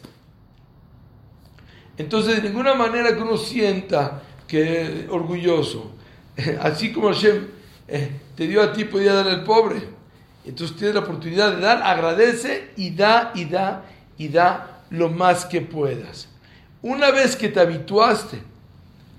Entonces, 1.96 2.42
de 2.42 2.48
ninguna 2.48 2.74
manera 2.74 3.14
que 3.14 3.22
uno 3.22 3.36
sienta 3.36 4.22
que 4.48 5.06
orgulloso, 5.10 5.92
así 6.60 6.92
como 6.92 7.08
Hashem 7.08 7.46
eh, 7.88 8.10
te 8.36 8.46
dio 8.46 8.62
a 8.62 8.72
ti, 8.72 8.84
podía 8.84 9.14
darle 9.14 9.32
al 9.32 9.44
pobre. 9.44 9.82
Entonces 10.44 10.76
tienes 10.76 10.94
la 10.94 11.00
oportunidad 11.00 11.52
de 11.54 11.60
dar, 11.60 11.82
agradece 11.82 12.70
y 12.76 12.90
da 12.90 13.32
y 13.34 13.46
da 13.46 13.84
y 14.18 14.28
da 14.28 14.82
lo 14.90 15.08
más 15.08 15.46
que 15.46 15.60
puedas. 15.60 16.28
Una 16.82 17.10
vez 17.10 17.34
que 17.34 17.48
te 17.48 17.60
habituaste 17.60 18.42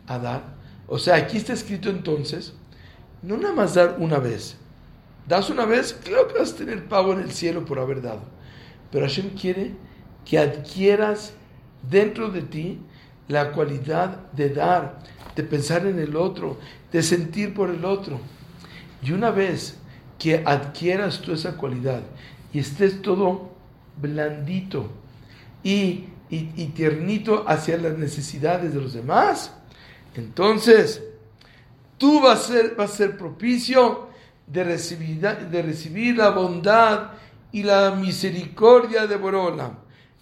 a 0.07 0.19
dar, 0.19 0.43
o 0.87 0.99
sea, 0.99 1.15
aquí 1.15 1.37
está 1.37 1.53
escrito 1.53 1.89
entonces, 1.89 2.53
no 3.23 3.37
nada 3.37 3.53
más 3.53 3.73
dar 3.73 3.95
una 3.99 4.19
vez. 4.19 4.57
Das 5.27 5.49
una 5.49 5.65
vez, 5.65 5.93
claro 6.03 6.27
que 6.27 6.37
vas 6.37 6.53
a 6.53 6.57
tener 6.57 6.87
pago 6.87 7.13
en 7.13 7.21
el 7.21 7.31
cielo 7.31 7.65
por 7.65 7.79
haber 7.79 8.01
dado. 8.03 8.21
Pero 8.91 9.07
Hashem 9.07 9.31
quiere 9.31 9.73
que 10.23 10.37
adquieras 10.37 11.33
dentro 11.89 12.29
de 12.29 12.43
ti 12.43 12.79
la 13.27 13.51
cualidad 13.51 14.31
de 14.33 14.49
dar, 14.49 14.99
de 15.35 15.43
pensar 15.43 15.85
en 15.85 15.99
el 15.99 16.15
otro, 16.15 16.57
de 16.91 17.03
sentir 17.03 17.53
por 17.53 17.69
el 17.69 17.83
otro. 17.85 18.19
Y 19.01 19.11
una 19.11 19.31
vez 19.31 19.77
que 20.17 20.41
adquieras 20.45 21.21
tú 21.21 21.33
esa 21.33 21.57
cualidad 21.57 22.01
y 22.53 22.59
estés 22.59 23.01
todo 23.01 23.51
blandito 24.01 24.89
y, 25.63 26.05
y, 26.29 26.65
tiernito 26.67 27.45
hacia 27.47 27.77
las 27.77 27.97
necesidades 27.97 28.73
de 28.73 28.81
los 28.81 28.93
demás, 28.93 29.53
entonces 30.15 31.03
tú 31.97 32.21
vas 32.21 32.45
a 32.45 32.53
ser, 32.53 32.75
vas 32.75 32.93
a 32.93 32.95
ser 32.95 33.17
propicio 33.17 34.07
de 34.47 34.63
recibir, 34.63 35.19
de 35.19 35.61
recibir 35.61 36.17
la 36.17 36.29
bondad 36.29 37.11
y 37.51 37.63
la 37.63 37.91
misericordia 37.91 39.07
de 39.07 39.15
Borola. 39.17 39.79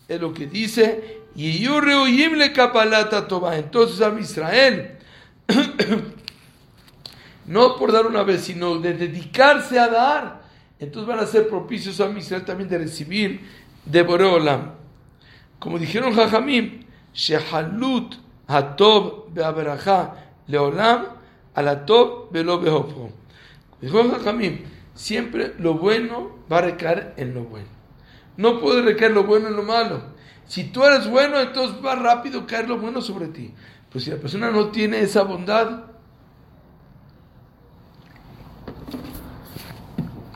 Es 0.08 0.20
lo 0.20 0.34
que 0.34 0.48
dice, 0.48 1.22
y 1.36 1.60
yo 1.60 1.82
le 1.82 2.54
capalata 2.54 3.28
toba. 3.28 3.58
Entonces 3.58 4.02
a 4.02 4.20
Israel 4.20 4.98
no 7.46 7.76
por 7.76 7.92
dar 7.92 8.06
una 8.06 8.24
vez, 8.24 8.42
sino 8.42 8.78
de 8.78 8.94
dedicarse 8.94 9.80
a 9.80 9.88
dar, 9.88 10.44
entonces 10.80 11.08
van 11.08 11.20
a 11.20 11.28
ser 11.28 11.48
propicios 11.48 12.00
a 12.00 12.10
Israel 12.10 12.46
también 12.46 12.70
de 12.70 12.78
recibir 12.78 13.42
de 13.86 14.02
Boreolam. 14.02 14.72
Como 15.60 15.80
dijeron 15.80 16.14
Jajamim, 16.14 16.86
Shehalut 17.14 18.16
Hatob 18.48 19.34
Beaberaja 19.34 20.16
Leolam 20.48 21.06
Alatov 21.56 22.32
Velo 22.32 22.60
Behopro. 22.60 23.12
Dijo 23.80 24.10
Jajamim, 24.10 24.60
siempre 24.94 25.54
lo 25.60 25.76
bueno 25.76 26.38
va 26.52 26.58
a 26.58 26.62
recaer 26.62 27.14
en 27.18 27.34
lo 27.34 27.44
bueno. 27.44 27.68
No 28.38 28.60
puede 28.60 28.82
recaer 28.82 29.12
lo 29.12 29.24
bueno 29.24 29.48
en 29.48 29.56
lo 29.56 29.64
malo. 29.64 30.02
Si 30.48 30.66
tú 30.66 30.84
eres 30.84 31.08
bueno, 31.10 31.40
entonces 31.40 31.78
va 31.84 31.96
rápido 31.96 32.46
caer 32.46 32.68
lo 32.68 32.78
bueno 32.78 33.02
sobre 33.02 33.28
ti. 33.28 33.54
Pues 33.94 34.06
si 34.06 34.10
la 34.10 34.18
persona 34.18 34.50
no 34.50 34.70
tiene 34.70 35.02
esa 35.02 35.22
bondad, 35.22 35.84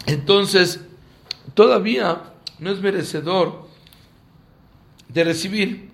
entonces 0.06 0.80
todavía 1.56 2.22
no 2.60 2.72
es 2.72 2.80
merecedor 2.80 3.68
de 5.10 5.24
recibir. 5.24 5.90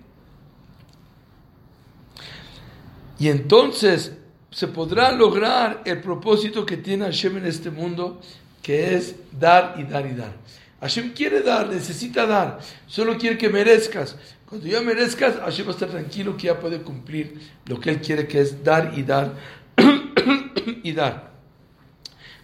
Y 3.18 3.28
entonces 3.28 4.12
se 4.50 4.68
podrá 4.68 5.10
lograr 5.12 5.80
el 5.86 6.02
propósito 6.02 6.66
que 6.66 6.76
tiene 6.76 7.06
Hashem 7.06 7.38
en 7.38 7.46
este 7.46 7.70
mundo, 7.70 8.20
que 8.62 8.94
es 8.94 9.16
dar 9.32 9.76
y 9.78 9.84
dar 9.84 10.06
y 10.06 10.14
dar. 10.14 10.34
Hashem 10.80 11.14
quiere 11.14 11.40
dar, 11.40 11.68
necesita 11.68 12.26
dar, 12.26 12.58
solo 12.86 13.16
quiere 13.16 13.38
que 13.38 13.48
merezcas. 13.48 14.16
Cuando 14.48 14.66
ya 14.66 14.80
merezcas, 14.80 15.36
Hashem 15.36 15.66
va 15.66 15.70
a 15.70 15.74
estar 15.74 15.88
tranquilo 15.88 16.36
que 16.36 16.48
ya 16.48 16.60
puede 16.60 16.82
cumplir 16.82 17.40
lo 17.66 17.80
que 17.80 17.90
Él 17.90 18.00
quiere, 18.00 18.28
que 18.28 18.40
es 18.40 18.62
dar 18.62 18.92
y 18.96 19.02
dar 19.02 19.34
y 20.82 20.92
dar. 20.92 21.32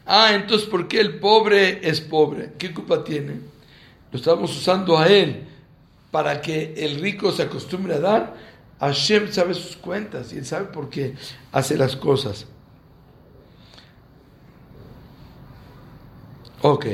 Ah, 0.06 0.34
entonces, 0.34 0.68
¿por 0.68 0.88
qué 0.88 1.00
el 1.00 1.20
pobre 1.20 1.88
es 1.88 2.00
pobre? 2.00 2.52
¿Qué 2.58 2.74
culpa 2.74 3.04
tiene? 3.04 3.40
Lo 4.10 4.18
estamos 4.18 4.56
usando 4.56 4.98
a 4.98 5.06
él 5.06 5.46
para 6.10 6.40
que 6.40 6.74
el 6.76 7.00
rico 7.00 7.30
se 7.30 7.44
acostumbre 7.44 7.94
a 7.94 8.00
dar. 8.00 8.34
Hashem 8.80 9.30
sabe 9.30 9.54
sus 9.54 9.76
cuentas 9.76 10.32
y 10.32 10.38
él 10.38 10.46
sabe 10.46 10.66
por 10.66 10.90
qué 10.90 11.14
hace 11.52 11.76
las 11.76 11.94
cosas. 11.96 12.46
Ok, 16.62 16.86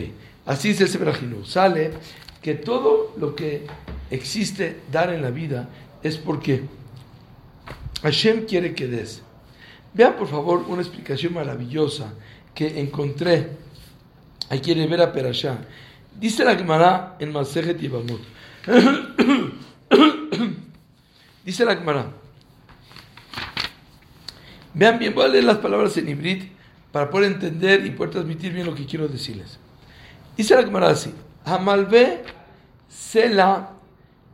así 0.45 0.71
es 0.71 0.81
el. 0.95 1.47
Sale 1.47 1.93
que 2.43 2.55
todo 2.55 3.15
lo 3.17 3.35
que 3.35 3.67
existe 4.11 4.81
dar 4.91 5.13
en 5.13 5.23
la 5.23 5.31
vida 5.31 5.69
es 6.03 6.17
porque 6.17 6.65
Hashem 8.03 8.47
quiere 8.47 8.75
que 8.75 8.87
des. 8.87 9.23
Vean 9.95 10.17
por 10.17 10.29
favor 10.29 10.65
una 10.69 10.83
explicación 10.83 11.35
maravillosa 11.35 12.13
que 12.55 12.81
encontré. 12.81 13.51
Ahí 14.49 14.61
quiere 14.61 14.87
ver 14.87 15.01
a 15.01 15.13
Perashá. 15.13 15.59
Dice 16.19 16.45
la 16.45 16.55
Gemara 16.55 17.17
en 17.19 17.33
Masejet 17.33 17.83
Ibamut. 17.83 18.21
Dice 21.45 21.65
la 21.65 21.77
Gemara. 21.77 22.13
Vean 24.75 24.99
bien, 24.99 25.15
voy 25.15 25.25
a 25.25 25.29
leer 25.29 25.45
las 25.45 25.59
palabras 25.59 25.97
en 25.97 26.09
hibrid 26.09 26.45
para 26.93 27.09
poder 27.09 27.33
entender 27.33 27.87
y 27.87 27.91
poder 27.91 28.13
transmitir 28.13 28.53
bien 28.53 28.67
lo 28.67 28.75
que 28.75 28.85
quiero 28.85 29.09
decirles. 29.09 29.59
Dice 30.37 30.55
la 30.55 30.63
Gemara 30.63 30.91
así: 30.91 31.15
Hamalve 31.45 32.23
sela 32.89 33.76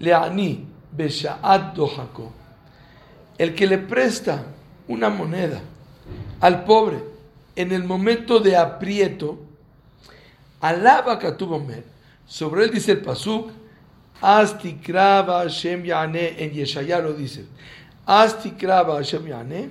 leani 0.02 0.66
besha'at 0.92 1.75
dohako. 1.75 2.32
El 3.38 3.54
que 3.54 3.66
le 3.66 3.78
presta 3.78 4.44
una 4.88 5.09
moneda 5.09 5.61
al 6.40 6.64
pobre 6.64 6.99
en 7.56 7.73
el 7.73 7.85
momento 7.85 8.40
de 8.40 8.56
aprieto, 8.56 9.38
alaba 10.61 11.18
Katubomer. 11.18 11.85
Sobre 12.26 12.64
él 12.64 12.71
dice 12.71 12.92
el 12.92 13.00
Pasuk, 13.00 13.50
Asti 14.21 14.75
krava 14.75 15.40
Hashem 15.40 15.85
Yane, 15.85 16.42
en 16.42 16.52
Yeshaya 16.52 17.00
lo 17.00 17.12
dice, 17.12 17.44
Asti 18.06 18.52
krava 18.52 18.97
Hashem 18.97 19.26
Yane, 19.26 19.68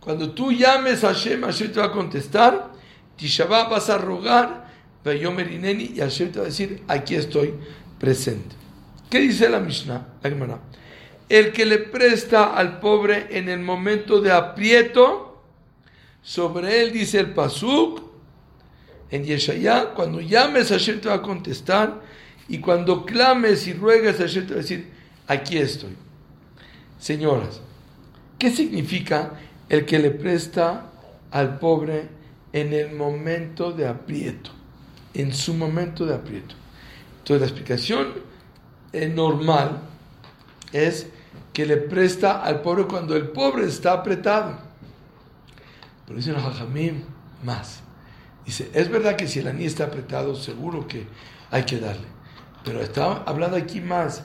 cuando 0.00 0.30
tú 0.30 0.50
llames 0.50 1.04
a 1.04 1.08
Hashem, 1.08 1.42
Hashem 1.42 1.72
te 1.72 1.80
va 1.80 1.86
a 1.86 1.92
contestar, 1.92 2.70
Tishabá 3.16 3.68
vas 3.68 3.90
a 3.90 3.98
rogar, 3.98 4.70
y 5.04 5.98
Hashem 5.98 6.32
te 6.32 6.38
va 6.38 6.44
a 6.44 6.48
decir, 6.48 6.82
aquí 6.88 7.14
estoy 7.14 7.54
presente. 7.98 8.56
¿Qué 9.10 9.18
dice 9.18 9.48
la 9.48 9.58
Mishnah, 9.58 10.06
la 10.22 10.30
Gemara? 10.30 10.60
El 11.28 11.50
que 11.50 11.66
le 11.66 11.78
presta 11.78 12.54
al 12.54 12.78
pobre 12.78 13.26
en 13.30 13.48
el 13.48 13.58
momento 13.58 14.20
de 14.20 14.30
aprieto, 14.30 15.42
sobre 16.22 16.80
él 16.80 16.92
dice 16.92 17.18
el 17.18 17.34
Pasuk 17.34 18.02
en 19.10 19.24
Yeshaya, 19.24 19.94
cuando 19.94 20.20
llames 20.20 20.68
Hashem 20.68 21.00
te 21.00 21.08
va 21.08 21.16
a 21.16 21.22
contestar 21.22 22.00
y 22.48 22.58
cuando 22.58 23.04
clames 23.04 23.66
y 23.66 23.72
ruegues 23.72 24.16
Hashem 24.16 24.46
te 24.46 24.54
va 24.54 24.60
a 24.60 24.62
decir, 24.62 24.90
aquí 25.26 25.58
estoy. 25.58 25.96
Señoras, 27.00 27.60
¿qué 28.38 28.50
significa 28.50 29.32
el 29.68 29.86
que 29.86 29.98
le 29.98 30.12
presta 30.12 30.86
al 31.32 31.58
pobre 31.58 32.08
en 32.52 32.72
el 32.72 32.92
momento 32.92 33.72
de 33.72 33.88
aprieto? 33.88 34.52
En 35.14 35.34
su 35.34 35.54
momento 35.54 36.06
de 36.06 36.14
aprieto. 36.14 36.54
Entonces 37.18 37.40
la 37.40 37.46
explicación 37.46 38.29
normal 38.92 39.80
es 40.72 41.08
que 41.52 41.66
le 41.66 41.76
presta 41.76 42.42
al 42.42 42.62
pobre 42.62 42.84
cuando 42.84 43.16
el 43.16 43.28
pobre 43.28 43.66
está 43.66 43.92
apretado. 43.92 44.58
Pero 46.06 46.16
dice 46.16 46.32
Jajamim 46.32 47.02
más. 47.44 47.80
Dice, 48.44 48.70
es 48.74 48.90
verdad 48.90 49.16
que 49.16 49.28
si 49.28 49.40
el 49.40 49.48
anillo 49.48 49.68
está 49.68 49.84
apretado, 49.84 50.34
seguro 50.34 50.86
que 50.88 51.06
hay 51.50 51.64
que 51.64 51.78
darle. 51.78 52.06
Pero 52.64 52.80
está 52.80 53.22
hablando 53.26 53.56
aquí 53.56 53.80
más 53.80 54.24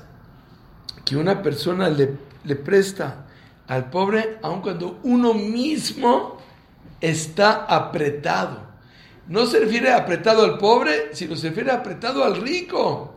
que 1.04 1.16
una 1.16 1.42
persona 1.42 1.90
le, 1.90 2.18
le 2.44 2.56
presta 2.56 3.26
al 3.68 3.90
pobre 3.90 4.38
aun 4.42 4.62
cuando 4.62 5.00
uno 5.04 5.34
mismo 5.34 6.38
está 7.02 7.66
apretado. 7.66 8.66
No 9.28 9.46
se 9.46 9.60
refiere 9.60 9.92
apretado 9.92 10.44
al 10.44 10.58
pobre, 10.58 11.10
sino 11.14 11.36
se 11.36 11.50
refiere 11.50 11.72
apretado 11.72 12.24
al 12.24 12.42
rico. 12.42 13.15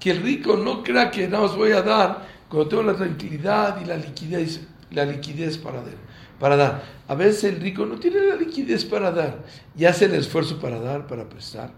Que 0.00 0.10
el 0.10 0.22
rico 0.22 0.56
no 0.56 0.82
crea 0.82 1.10
que 1.10 1.28
no 1.28 1.42
os 1.42 1.56
voy 1.56 1.72
a 1.72 1.82
dar 1.82 2.26
cuando 2.48 2.68
tengo 2.68 2.82
la 2.82 2.94
tranquilidad 2.94 3.80
y 3.80 3.84
la 3.84 3.96
liquidez, 3.96 4.60
la 4.90 5.04
liquidez 5.04 5.58
para 5.58 5.80
dar 5.80 6.06
para 6.38 6.56
dar. 6.56 6.82
A 7.08 7.14
veces 7.14 7.44
el 7.44 7.60
rico 7.60 7.86
no 7.86 7.96
tiene 7.96 8.20
la 8.20 8.36
liquidez 8.36 8.84
para 8.84 9.10
dar 9.10 9.44
y 9.76 9.84
hace 9.84 10.06
el 10.06 10.14
esfuerzo 10.14 10.58
para 10.60 10.80
dar, 10.80 11.06
para 11.06 11.28
prestar. 11.28 11.72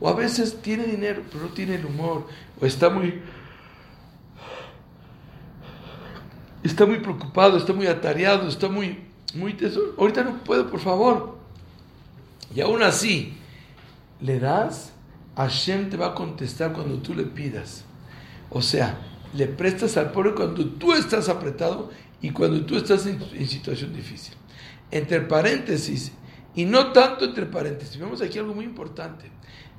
O 0.00 0.08
a 0.08 0.14
veces 0.14 0.60
tiene 0.60 0.84
dinero, 0.84 1.22
pero 1.30 1.44
no 1.44 1.50
tiene 1.50 1.76
el 1.76 1.86
humor, 1.86 2.26
o 2.60 2.66
está 2.66 2.90
muy 2.90 3.22
está 6.62 6.84
muy 6.84 6.98
preocupado, 6.98 7.56
está 7.56 7.72
muy 7.72 7.86
atareado, 7.86 8.48
está 8.48 8.68
muy 8.68 9.04
muy 9.34 9.54
tesoro. 9.54 9.94
Ahorita 9.98 10.24
no 10.24 10.38
puedo, 10.44 10.70
por 10.70 10.80
favor. 10.80 11.36
Y 12.54 12.60
aún 12.60 12.82
así, 12.82 13.36
le 14.20 14.40
das 14.40 14.92
Hashem 15.36 15.90
te 15.90 15.96
va 15.96 16.08
a 16.08 16.14
contestar 16.14 16.72
cuando 16.72 16.96
tú 16.96 17.14
le 17.14 17.24
pidas. 17.24 17.84
O 18.50 18.62
sea, 18.62 18.98
le 19.34 19.46
prestas 19.46 19.96
al 19.96 20.12
pobre 20.12 20.34
cuando 20.34 20.64
tú 20.66 20.94
estás 20.94 21.28
apretado 21.28 21.90
y 22.22 22.30
cuando 22.30 22.64
tú 22.64 22.76
estás 22.76 23.06
en, 23.06 23.20
situación 23.46 23.94
difícil. 23.94 24.34
Entre 24.90 25.20
paréntesis, 25.20 26.12
y 26.54 26.64
no 26.64 26.92
tanto 26.92 27.26
entre 27.26 27.44
paréntesis, 27.46 27.98
vemos 27.98 28.22
aquí 28.22 28.38
algo 28.38 28.54
muy 28.54 28.64
importante. 28.64 29.30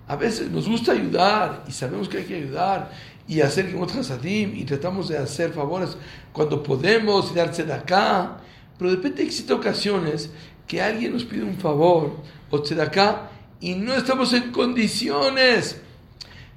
A 0.07 0.15
veces 0.15 0.51
nos 0.51 0.69
gusta 0.69 0.91
ayudar 0.91 1.63
y 1.67 1.71
sabemos 1.71 2.07
que 2.07 2.19
hay 2.19 2.23
que 2.25 2.35
ayudar 2.35 2.91
y 3.27 3.41
hacer 3.41 3.75
otras 3.77 4.11
adim 4.11 4.55
y 4.55 4.63
tratamos 4.63 5.09
de 5.09 5.17
hacer 5.17 5.51
favores 5.51 5.97
cuando 6.31 6.61
podemos 6.61 7.31
y 7.31 7.35
darse 7.35 7.63
de 7.63 7.73
acá. 7.73 8.37
Pero 8.77 8.91
de 8.91 8.95
repente 8.97 9.23
existen 9.23 9.57
ocasiones 9.57 10.29
que 10.67 10.81
alguien 10.81 11.13
nos 11.13 11.25
pide 11.25 11.43
un 11.43 11.57
favor 11.57 12.15
o 12.51 12.63
acá 12.81 13.31
y 13.59 13.75
no 13.75 13.93
estamos 13.93 14.33
en 14.33 14.51
condiciones, 14.51 15.81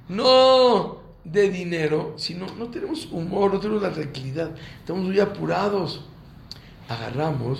no 0.07 1.01
de 1.23 1.49
dinero, 1.49 2.13
sino 2.17 2.47
no 2.57 2.67
tenemos 2.67 3.07
humor, 3.11 3.53
no 3.53 3.59
tenemos 3.59 3.81
la 3.81 3.91
tranquilidad, 3.91 4.51
estamos 4.79 5.03
muy 5.03 5.19
apurados. 5.19 6.05
Agarramos 6.89 7.59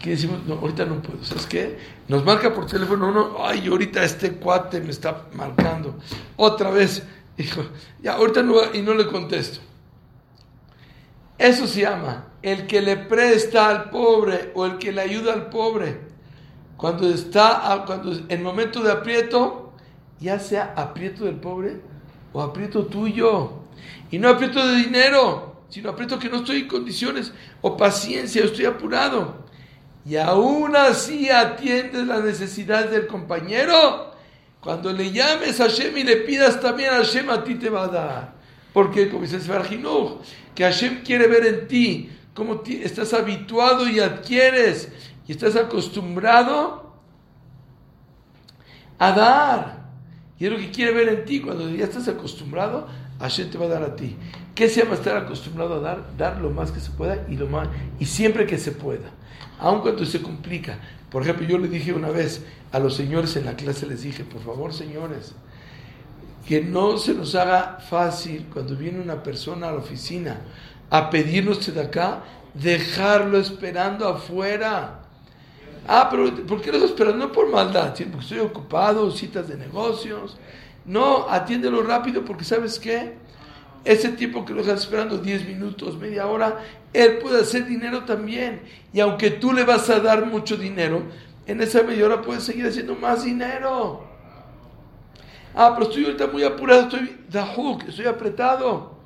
que 0.00 0.10
decimos, 0.10 0.40
no, 0.46 0.54
ahorita 0.54 0.84
no 0.86 1.02
puedo, 1.02 1.22
¿sabes 1.24 1.46
qué? 1.46 1.78
Nos 2.08 2.24
marca 2.24 2.54
por 2.54 2.66
teléfono 2.66 3.08
uno, 3.08 3.36
ay, 3.38 3.66
ahorita 3.68 4.02
este 4.02 4.32
cuate 4.32 4.80
me 4.80 4.90
está 4.90 5.26
marcando. 5.34 5.98
Otra 6.36 6.70
vez, 6.70 7.02
dijo, 7.36 7.62
ya, 8.02 8.14
ahorita 8.14 8.42
no, 8.42 8.74
y 8.74 8.82
no 8.82 8.94
le 8.94 9.06
contesto. 9.06 9.60
Eso 11.38 11.66
se 11.66 11.82
llama 11.82 12.26
el 12.42 12.66
que 12.66 12.80
le 12.80 12.96
presta 12.96 13.68
al 13.68 13.90
pobre 13.90 14.52
o 14.54 14.66
el 14.66 14.78
que 14.78 14.92
le 14.92 15.00
ayuda 15.02 15.32
al 15.32 15.48
pobre. 15.48 16.09
Cuando 16.80 17.10
está, 17.10 17.84
cuando 17.86 18.10
en 18.26 18.42
momento 18.42 18.82
de 18.82 18.90
aprieto, 18.90 19.74
ya 20.18 20.38
sea 20.38 20.72
aprieto 20.74 21.26
del 21.26 21.34
pobre 21.34 21.78
o 22.32 22.40
aprieto 22.40 22.86
tuyo. 22.86 23.52
Y 24.10 24.18
no 24.18 24.30
aprieto 24.30 24.66
de 24.66 24.76
dinero, 24.76 25.56
sino 25.68 25.90
aprieto 25.90 26.18
que 26.18 26.30
no 26.30 26.38
estoy 26.38 26.60
en 26.60 26.68
condiciones, 26.68 27.34
o 27.60 27.76
paciencia, 27.76 28.40
o 28.40 28.46
estoy 28.46 28.64
apurado. 28.64 29.44
Y 30.06 30.16
aún 30.16 30.74
así 30.74 31.28
atiendes 31.28 32.06
las 32.06 32.24
necesidades 32.24 32.90
del 32.90 33.06
compañero. 33.06 34.14
Cuando 34.62 34.90
le 34.90 35.12
llames 35.12 35.60
a 35.60 35.64
Hashem 35.64 35.98
y 35.98 36.04
le 36.04 36.16
pidas 36.16 36.62
también 36.62 36.94
a 36.94 36.96
Hashem, 36.96 37.28
a 37.28 37.44
ti 37.44 37.56
te 37.56 37.68
va 37.68 37.84
a 37.84 37.88
dar. 37.88 38.32
Porque, 38.72 39.10
como 39.10 39.24
dice 39.24 39.38
Svarjinuj, 39.38 40.22
que 40.54 40.64
Hashem 40.64 41.02
quiere 41.02 41.26
ver 41.26 41.44
en 41.44 41.68
ti 41.68 42.10
cómo 42.32 42.62
estás 42.66 43.12
habituado 43.12 43.86
y 43.86 44.00
adquieres 44.00 44.88
y 45.30 45.34
estás 45.34 45.54
acostumbrado 45.54 46.92
a 48.98 49.12
dar. 49.12 49.84
Y 50.40 50.46
es 50.46 50.50
lo 50.50 50.58
que 50.58 50.72
quiere 50.72 50.90
ver 50.90 51.08
en 51.08 51.24
ti. 51.24 51.40
Cuando 51.40 51.70
ya 51.70 51.84
estás 51.84 52.08
acostumbrado, 52.08 52.88
Hashem 53.20 53.48
te 53.48 53.56
va 53.56 53.66
a 53.66 53.68
dar 53.68 53.84
a 53.84 53.94
ti. 53.94 54.16
¿Qué 54.56 54.68
se 54.68 54.82
llama 54.82 54.96
estar 54.96 55.16
acostumbrado 55.16 55.76
a 55.76 55.78
dar? 55.78 56.16
Dar 56.18 56.40
lo 56.40 56.50
más 56.50 56.72
que 56.72 56.80
se 56.80 56.90
pueda 56.90 57.24
y, 57.28 57.36
lo 57.36 57.46
más, 57.46 57.68
y 58.00 58.06
siempre 58.06 58.44
que 58.44 58.58
se 58.58 58.72
pueda. 58.72 59.08
Aun 59.60 59.82
cuando 59.82 60.04
se 60.04 60.20
complica. 60.20 60.80
Por 61.12 61.22
ejemplo, 61.22 61.46
yo 61.46 61.58
le 61.58 61.68
dije 61.68 61.92
una 61.92 62.10
vez 62.10 62.44
a 62.72 62.80
los 62.80 62.96
señores 62.96 63.36
en 63.36 63.44
la 63.44 63.54
clase, 63.54 63.86
les 63.86 64.02
dije, 64.02 64.24
por 64.24 64.42
favor, 64.42 64.74
señores, 64.74 65.36
que 66.44 66.60
no 66.60 66.98
se 66.98 67.14
nos 67.14 67.36
haga 67.36 67.78
fácil 67.88 68.48
cuando 68.52 68.74
viene 68.74 68.98
una 68.98 69.22
persona 69.22 69.68
a 69.68 69.70
la 69.70 69.78
oficina 69.78 70.40
a 70.90 71.08
pedirnos 71.08 71.72
de 71.72 71.80
acá, 71.80 72.24
dejarlo 72.52 73.38
esperando 73.38 74.08
afuera. 74.08 74.99
Ah, 75.86 76.08
pero 76.10 76.34
¿por 76.46 76.60
qué 76.60 76.70
lo 76.70 76.76
estás 76.76 76.90
esperando? 76.90 77.26
No 77.26 77.32
por 77.32 77.48
maldad, 77.48 77.94
sino 77.94 78.12
porque 78.12 78.26
estoy 78.26 78.38
ocupado, 78.40 79.10
citas 79.10 79.48
de 79.48 79.56
negocios. 79.56 80.36
No, 80.84 81.26
atiéndelo 81.28 81.82
rápido 81.82 82.24
porque 82.24 82.44
¿sabes 82.44 82.78
qué? 82.78 83.14
Ese 83.84 84.10
tiempo 84.10 84.44
que 84.44 84.52
lo 84.52 84.60
estás 84.60 84.80
esperando, 84.82 85.18
10 85.18 85.46
minutos, 85.46 85.96
media 85.96 86.26
hora, 86.26 86.58
él 86.92 87.18
puede 87.18 87.40
hacer 87.40 87.66
dinero 87.66 88.04
también. 88.04 88.62
Y 88.92 89.00
aunque 89.00 89.30
tú 89.30 89.52
le 89.52 89.64
vas 89.64 89.88
a 89.88 90.00
dar 90.00 90.26
mucho 90.26 90.56
dinero, 90.56 91.02
en 91.46 91.60
esa 91.60 91.82
media 91.82 92.06
hora 92.06 92.22
puedes 92.22 92.44
seguir 92.44 92.66
haciendo 92.66 92.94
más 92.94 93.24
dinero. 93.24 94.04
Ah, 95.54 95.72
pero 95.74 95.88
estoy 95.88 96.04
ahorita 96.04 96.26
muy 96.28 96.44
apurado, 96.44 96.82
estoy 96.82 97.18
estoy 97.88 98.06
apretado. 98.06 99.00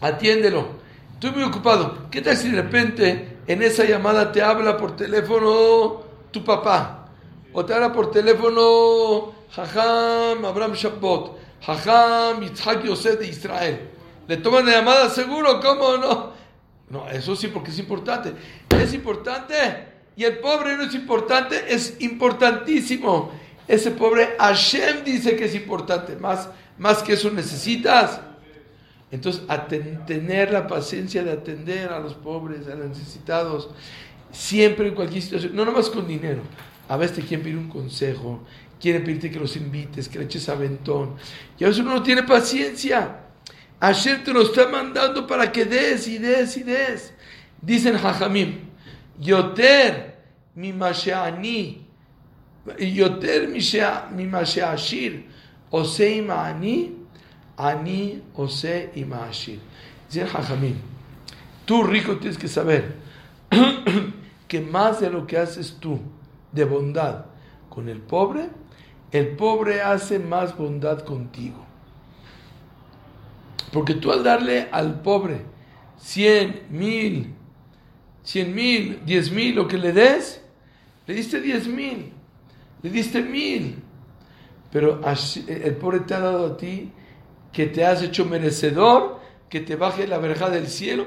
Atiéndelo. 0.00 0.66
Estoy 1.14 1.30
muy 1.30 1.42
ocupado. 1.44 2.10
¿Qué 2.10 2.20
tal 2.20 2.36
si 2.36 2.50
de 2.50 2.60
repente 2.62 3.31
en 3.46 3.62
esa 3.62 3.84
llamada 3.84 4.30
te 4.32 4.42
habla 4.42 4.76
por 4.76 4.96
teléfono 4.96 6.02
tu 6.30 6.44
papá, 6.44 7.08
o 7.52 7.64
te 7.64 7.74
habla 7.74 7.92
por 7.92 8.10
teléfono 8.10 9.34
Jajam 9.50 10.44
Abraham 10.44 10.72
Shabbat, 10.72 11.32
Jajam 11.64 12.40
Yitzhak 12.40 12.84
Yosef 12.84 13.18
de 13.18 13.28
Israel. 13.28 13.90
¿Le 14.26 14.36
toman 14.38 14.66
la 14.66 14.72
llamada 14.72 15.10
seguro? 15.10 15.60
¿Cómo 15.60 15.96
no? 15.96 16.32
No, 16.88 17.08
eso 17.08 17.34
sí, 17.34 17.48
porque 17.48 17.70
es 17.70 17.78
importante. 17.78 18.34
Es 18.70 18.94
importante. 18.94 19.54
Y 20.16 20.24
el 20.24 20.38
pobre 20.38 20.76
no 20.76 20.84
es 20.84 20.94
importante, 20.94 21.64
es 21.68 21.96
importantísimo. 22.00 23.32
Ese 23.66 23.90
pobre 23.90 24.36
Hashem 24.38 25.04
dice 25.04 25.36
que 25.36 25.46
es 25.46 25.54
importante. 25.54 26.16
Más, 26.16 26.48
más 26.78 27.02
que 27.02 27.14
eso 27.14 27.30
necesitas. 27.30 28.20
Entonces, 29.12 29.42
tener 30.06 30.52
la 30.52 30.66
paciencia 30.66 31.22
de 31.22 31.32
atender 31.32 31.92
a 31.92 32.00
los 32.00 32.14
pobres, 32.14 32.66
a 32.66 32.74
los 32.74 32.88
necesitados, 32.88 33.68
siempre 34.32 34.88
en 34.88 34.94
cualquier 34.94 35.22
situación, 35.22 35.54
no 35.54 35.66
nomás 35.66 35.90
con 35.90 36.08
dinero. 36.08 36.40
A 36.88 36.96
veces 36.96 37.16
te 37.16 37.22
quieren 37.22 37.44
pedir 37.44 37.58
un 37.58 37.68
consejo, 37.68 38.42
quieren 38.80 39.04
pedirte 39.04 39.30
que 39.30 39.38
los 39.38 39.54
invites, 39.54 40.08
que 40.08 40.18
le 40.18 40.24
eches 40.24 40.48
aventón. 40.48 41.16
Y 41.58 41.64
a 41.64 41.68
veces 41.68 41.82
uno 41.82 41.96
no 41.96 42.02
tiene 42.02 42.22
paciencia. 42.22 43.18
Ayer 43.78 44.24
te 44.24 44.32
lo 44.32 44.42
está 44.42 44.66
mandando 44.68 45.26
para 45.26 45.52
que 45.52 45.66
des 45.66 46.08
y 46.08 46.16
des 46.16 46.56
y 46.56 46.62
des. 46.62 47.12
Dicen 47.60 47.98
Jajamim, 47.98 48.60
Yoter 49.20 50.22
mi 50.54 50.72
masheani, 50.72 51.86
Yoter 52.78 53.48
mi 53.48 54.26
masheashir, 54.26 55.26
Oseima 55.70 56.46
ani, 56.46 57.01
Ani, 57.56 58.22
Ose 58.34 58.90
y 58.94 59.04
Maashir. 59.04 59.60
Dice 60.08 60.26
Jajamín, 60.26 60.76
tú 61.64 61.82
rico 61.84 62.16
tienes 62.16 62.38
que 62.38 62.48
saber 62.48 62.96
que 64.48 64.60
más 64.60 65.00
de 65.00 65.10
lo 65.10 65.26
que 65.26 65.38
haces 65.38 65.76
tú 65.80 65.98
de 66.52 66.64
bondad 66.64 67.26
con 67.68 67.88
el 67.88 68.00
pobre, 68.00 68.50
el 69.10 69.28
pobre 69.36 69.82
hace 69.82 70.18
más 70.18 70.56
bondad 70.56 71.00
contigo. 71.00 71.64
Porque 73.72 73.94
tú 73.94 74.12
al 74.12 74.22
darle 74.22 74.68
al 74.70 75.00
pobre 75.00 75.46
cien 75.96 76.62
mil, 76.70 77.34
cien 78.22 78.54
mil, 78.54 79.00
diez 79.04 79.30
mil, 79.30 79.54
lo 79.54 79.66
que 79.66 79.78
le 79.78 79.92
des, 79.92 80.42
le 81.06 81.14
diste 81.14 81.40
diez 81.40 81.66
mil, 81.66 82.12
le 82.82 82.90
diste 82.90 83.22
mil. 83.22 83.76
Pero 84.70 85.00
el 85.48 85.76
pobre 85.76 86.00
te 86.00 86.14
ha 86.14 86.20
dado 86.20 86.46
a 86.46 86.56
ti 86.56 86.92
que 87.52 87.66
te 87.66 87.84
has 87.84 88.02
hecho 88.02 88.24
merecedor, 88.24 89.20
que 89.48 89.60
te 89.60 89.76
baje 89.76 90.06
la 90.06 90.18
verja 90.18 90.48
del 90.48 90.68
cielo 90.68 91.06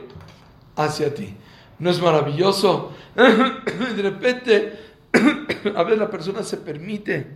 hacia 0.76 1.14
ti. 1.14 1.34
¿No 1.80 1.90
es 1.90 2.02
maravilloso? 2.02 2.94
De 3.16 4.02
repente, 4.02 4.80
a 5.76 5.84
ver, 5.84 5.98
la 5.98 6.10
persona 6.10 6.44
se 6.44 6.58
permite 6.58 7.28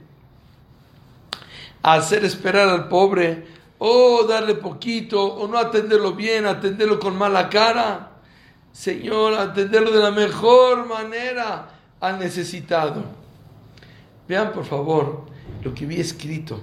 hacer 1.82 2.24
esperar 2.26 2.70
al 2.70 2.88
pobre, 2.88 3.60
o 3.82 4.26
darle 4.28 4.56
poquito, 4.56 5.24
o 5.24 5.48
no 5.48 5.58
atenderlo 5.58 6.14
bien, 6.14 6.46
atenderlo 6.46 7.00
con 7.00 7.18
mala 7.18 7.50
cara. 7.50 8.12
Señor, 8.74 9.34
atenderlo 9.34 9.92
de 9.92 10.04
la 10.04 10.12
mejor 10.12 10.86
manera 10.86 11.70
al 12.00 12.20
necesitado. 12.20 13.04
Vean, 14.28 14.52
por 14.52 14.66
favor, 14.66 15.24
lo 15.64 15.74
que 15.74 15.86
vi 15.86 16.00
escrito 16.00 16.62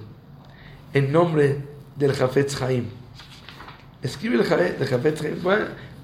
en 0.93 1.11
nombre 1.11 1.76
del 1.97 2.13
Jafetz 2.13 2.61
Haim. 2.61 2.85
Escribe 4.01 4.35
el 4.35 4.43
Jafetz 4.43 5.21
Haim. 5.23 5.41
Voy 5.41 5.55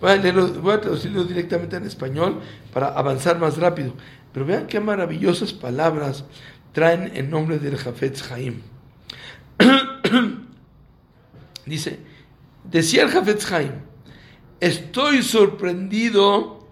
a, 0.09 0.15
leerlo, 0.15 0.47
voy 0.61 0.73
a 0.73 0.81
traducirlo 0.81 1.23
directamente 1.23 1.77
en 1.77 1.85
español 1.85 2.41
para 2.73 2.87
avanzar 2.87 3.39
más 3.39 3.57
rápido. 3.57 3.93
Pero 4.33 4.45
vean 4.45 4.67
qué 4.67 4.79
maravillosas 4.79 5.53
palabras 5.53 6.25
traen 6.71 7.11
en 7.15 7.29
nombre 7.29 7.59
del 7.59 7.77
Jafetz 7.77 8.31
Haim. 8.31 8.61
Dice, 11.65 11.99
decía 12.69 13.03
el 13.03 13.09
Jafetz 13.09 13.49
Haim, 13.51 13.71
estoy 14.59 15.21
sorprendido 15.21 16.67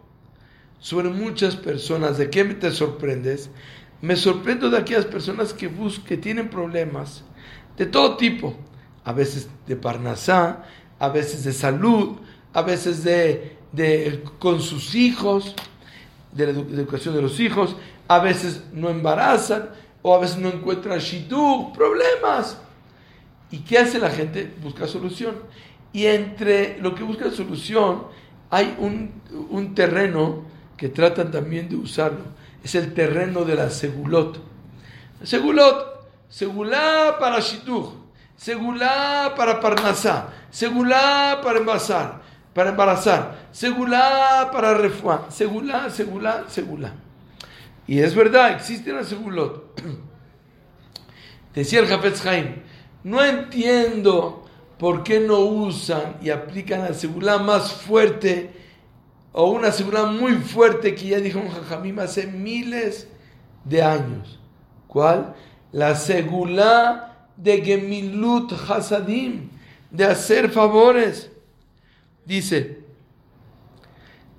sobre 0.80 1.10
muchas 1.10 1.56
personas. 1.56 2.18
¿De 2.18 2.30
qué 2.30 2.44
te 2.46 2.72
sorprendes? 2.72 3.52
Me 4.02 4.16
sorprendo 4.16 4.72
de 4.72 4.80
aquellas 4.80 5.06
personas 5.06 5.54
que, 5.54 5.68
buscan, 5.68 6.06
que 6.06 6.18
tienen 6.18 6.50
problemas 6.50 7.24
de 7.78 7.86
todo 7.86 8.18
tipo 8.18 8.58
a 9.04 9.14
veces 9.14 9.50
de 9.68 9.76
Parnasá, 9.76 10.64
a 11.00 11.10
veces 11.10 11.44
de 11.44 11.54
salud, 11.54 12.18
a 12.54 12.62
veces 12.62 13.04
de, 13.04 13.58
de 13.72 14.24
con 14.40 14.62
sus 14.62 14.96
hijos, 14.96 15.56
de 16.32 16.54
la 16.54 16.60
educación 16.60 17.16
de 17.16 17.22
los 17.22 17.40
hijos, 17.40 17.76
a 18.08 18.20
veces 18.20 18.64
no 18.74 18.90
embarazan, 18.90 19.70
o 20.02 20.16
a 20.16 20.20
veces 20.20 20.38
no 20.38 20.50
encuentra 20.50 20.98
shidduch, 20.98 21.74
problemas. 21.74 22.58
¿Y 23.52 23.60
qué 23.60 23.80
hace 23.80 24.00
la 24.00 24.10
gente? 24.10 24.52
Busca 24.62 24.88
solución. 24.88 25.36
Y 25.94 26.06
entre 26.06 26.80
lo 26.80 26.96
que 26.96 27.04
busca 27.04 27.30
solución 27.32 28.04
hay 28.50 28.76
un, 28.80 29.12
un 29.50 29.76
terreno 29.76 30.44
que 30.78 30.90
tratan 30.90 31.32
también 31.32 31.70
de 31.70 31.76
usarlo. 31.76 32.24
Es 32.64 32.76
el 32.76 32.94
terreno 32.94 33.44
de 33.44 33.56
la 33.56 33.70
segulot. 33.70 34.40
Segulot, 35.24 36.10
segulá 36.30 37.18
para 37.20 37.40
shidduch, 37.40 38.01
segulá 38.42 39.36
para 39.38 39.60
parnasá, 39.60 40.34
segulá 40.50 41.42
para 41.44 41.60
embarazar, 41.60 42.24
para 42.56 42.72
embarazar, 42.72 43.48
segulá 43.52 44.50
para 44.52 44.74
refuá, 44.74 45.28
segulá, 45.30 45.92
segulá, 45.92 46.46
segulá. 46.48 46.92
Y 47.86 48.00
es 48.00 48.16
verdad, 48.16 48.54
existe 48.54 48.92
la 48.92 49.04
segulot. 49.04 49.80
Decía 51.54 51.82
el 51.82 51.86
Jafetz 51.86 52.26
Haim, 52.26 52.64
no 53.04 53.24
entiendo 53.24 54.44
por 54.80 55.04
qué 55.04 55.20
no 55.20 55.42
usan 55.42 56.18
y 56.20 56.32
aplican 56.32 56.82
la 56.82 56.96
segulá 56.96 57.38
más 57.38 57.72
fuerte 57.72 58.54
o 59.34 59.52
una 59.52 59.72
segulá 59.72 60.06
muy 60.06 60.38
fuerte 60.38 60.96
que 60.96 61.10
ya 61.10 61.20
dijo 61.20 61.38
un 61.38 61.52
jajamim 61.52 62.00
hace 62.00 62.26
miles 62.26 63.08
de 63.66 63.84
años. 63.84 64.40
¿Cuál? 64.88 65.36
La 65.72 65.94
segulá 65.94 67.11
de 67.42 67.62
Gemilut 67.62 68.54
Hasadim, 68.70 69.50
de 69.90 70.06
hacer 70.06 70.50
favores. 70.50 71.32
Dice, 72.26 72.80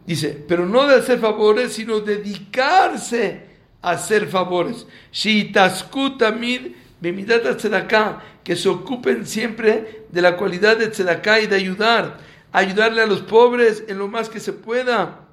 dice, 0.07 0.45
pero 0.47 0.67
no 0.67 0.87
de 0.87 0.97
hacer 0.97 1.19
favores, 1.19 1.73
sino 1.73 2.01
dedicarse 2.01 3.49
a 3.83 3.91
hacer 3.91 4.29
favores. 4.29 4.87
Shitaskutamid 5.13 6.73
bemidat 7.01 7.57
tzedakah, 7.57 8.23
que 8.45 8.55
se 8.55 8.69
ocupen 8.69 9.27
siempre 9.27 10.05
de 10.11 10.23
la 10.23 10.37
cualidad 10.37 10.77
de 10.77 10.89
tzedakah 10.89 11.41
y 11.41 11.47
de 11.49 11.57
ayudar, 11.57 12.19
ayudarle 12.53 13.03
a 13.03 13.07
los 13.07 13.23
pobres 13.23 13.85
en 13.89 13.99
lo 13.99 14.07
más 14.07 14.29
que 14.29 14.39
se 14.39 14.53
pueda. 14.53 15.27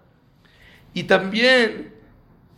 Y 0.96 1.04
también, 1.04 1.94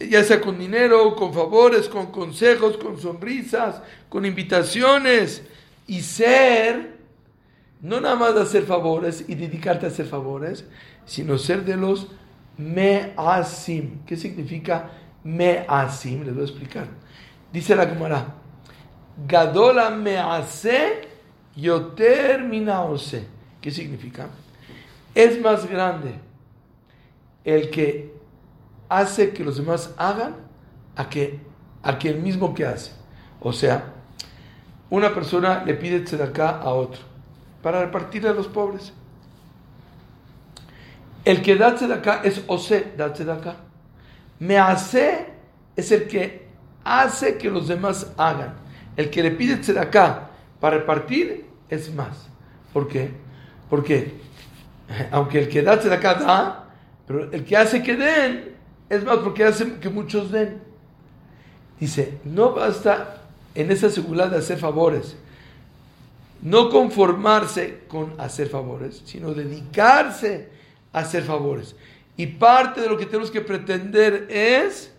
ya 0.09 0.23
sea 0.23 0.41
con 0.41 0.57
dinero, 0.57 1.15
con 1.15 1.33
favores, 1.33 1.87
con 1.87 2.11
consejos, 2.11 2.77
con 2.77 2.99
sonrisas, 2.99 3.81
con 4.09 4.25
invitaciones, 4.25 5.43
y 5.87 6.01
ser 6.01 6.97
no 7.81 7.99
nada 7.99 8.15
más 8.15 8.35
hacer 8.35 8.63
favores 8.63 9.25
y 9.27 9.35
dedicarte 9.35 9.85
a 9.85 9.89
hacer 9.89 10.05
favores, 10.05 10.65
sino 11.05 11.37
ser 11.37 11.65
de 11.65 11.75
los 11.75 12.07
me'asim. 12.57 14.05
¿Qué 14.05 14.15
significa 14.15 14.91
me'asim? 15.23 16.23
Les 16.23 16.33
voy 16.33 16.43
a 16.43 16.45
explicar. 16.45 16.87
Dice 17.51 17.75
la 17.75 17.87
Gemara, 17.87 18.35
Gadola 19.27 19.89
me'ase 19.89 21.07
yoter 21.55 22.43
minaose. 22.43 23.25
¿Qué 23.59 23.71
significa? 23.71 24.29
Es 25.13 25.41
más 25.41 25.67
grande 25.69 26.13
el 27.43 27.69
que 27.69 28.10
hace 28.91 29.31
que 29.31 29.43
los 29.43 29.55
demás 29.55 29.93
hagan 29.97 30.35
a 30.97 31.07
que, 31.07 31.39
a 31.81 31.97
que 31.97 32.09
el 32.09 32.19
mismo 32.19 32.53
que 32.53 32.65
hace. 32.65 32.91
O 33.39 33.53
sea, 33.53 33.93
una 34.89 35.13
persona 35.13 35.63
le 35.63 35.75
pide 35.75 36.01
tzedakah 36.01 36.59
a 36.59 36.73
otro 36.73 37.01
para 37.63 37.79
repartirle 37.79 38.29
a 38.29 38.33
los 38.33 38.47
pobres. 38.47 38.91
El 41.23 41.41
que 41.41 41.55
da 41.55 41.67
acá 41.69 42.21
es 42.23 42.43
Ose, 42.47 42.93
da 42.97 43.05
acá. 43.05 43.55
Me 44.39 44.57
hace 44.57 45.27
es 45.75 45.91
el 45.93 46.07
que 46.07 46.47
hace 46.83 47.37
que 47.37 47.49
los 47.49 47.69
demás 47.69 48.11
hagan. 48.17 48.55
El 48.97 49.09
que 49.09 49.23
le 49.23 49.31
pide 49.31 49.79
acá 49.79 50.31
para 50.59 50.79
repartir 50.79 51.45
es 51.69 51.93
más. 51.93 52.27
¿Por 52.73 52.89
qué? 52.89 53.11
Porque 53.69 54.19
aunque 55.11 55.39
el 55.39 55.47
que 55.47 55.61
da 55.61 55.73
acá 55.73 56.15
da, 56.15 56.65
pero 57.07 57.31
el 57.31 57.45
que 57.45 57.55
hace 57.55 57.81
que 57.81 57.95
den 57.95 58.50
es 58.91 59.03
más 59.03 59.17
porque 59.17 59.43
hace 59.43 59.79
que 59.79 59.89
muchos 59.89 60.31
den. 60.31 60.61
Dice, 61.79 62.19
no 62.23 62.53
basta 62.53 63.23
en 63.55 63.71
esa 63.71 63.89
seguridad 63.89 64.29
de 64.29 64.37
hacer 64.37 64.59
favores 64.59 65.15
no 66.41 66.69
conformarse 66.69 67.81
con 67.87 68.19
hacer 68.19 68.49
favores, 68.49 69.01
sino 69.05 69.33
dedicarse 69.33 70.49
a 70.91 70.99
hacer 70.99 71.23
favores. 71.23 71.75
Y 72.17 72.27
parte 72.27 72.81
de 72.81 72.89
lo 72.89 72.97
que 72.97 73.05
tenemos 73.05 73.31
que 73.31 73.41
pretender 73.41 74.27
es 74.29 74.91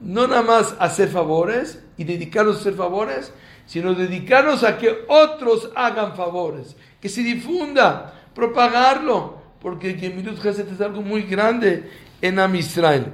no 0.00 0.26
nada 0.26 0.42
más 0.42 0.74
hacer 0.78 1.08
favores 1.08 1.82
y 1.98 2.04
dedicarnos 2.04 2.56
a 2.56 2.60
hacer 2.60 2.74
favores, 2.74 3.32
sino 3.66 3.94
dedicarnos 3.94 4.64
a 4.64 4.78
que 4.78 5.04
otros 5.08 5.70
hagan 5.74 6.16
favores, 6.16 6.76
que 7.00 7.08
se 7.08 7.22
difunda, 7.22 8.14
propagarlo, 8.34 9.39
porque 9.60 9.94
Gemilut 9.94 10.40
Geset 10.40 10.70
es 10.70 10.80
algo 10.80 11.02
muy 11.02 11.22
grande 11.22 11.90
en 12.20 12.38
Am 12.38 12.54
Israel. 12.54 13.06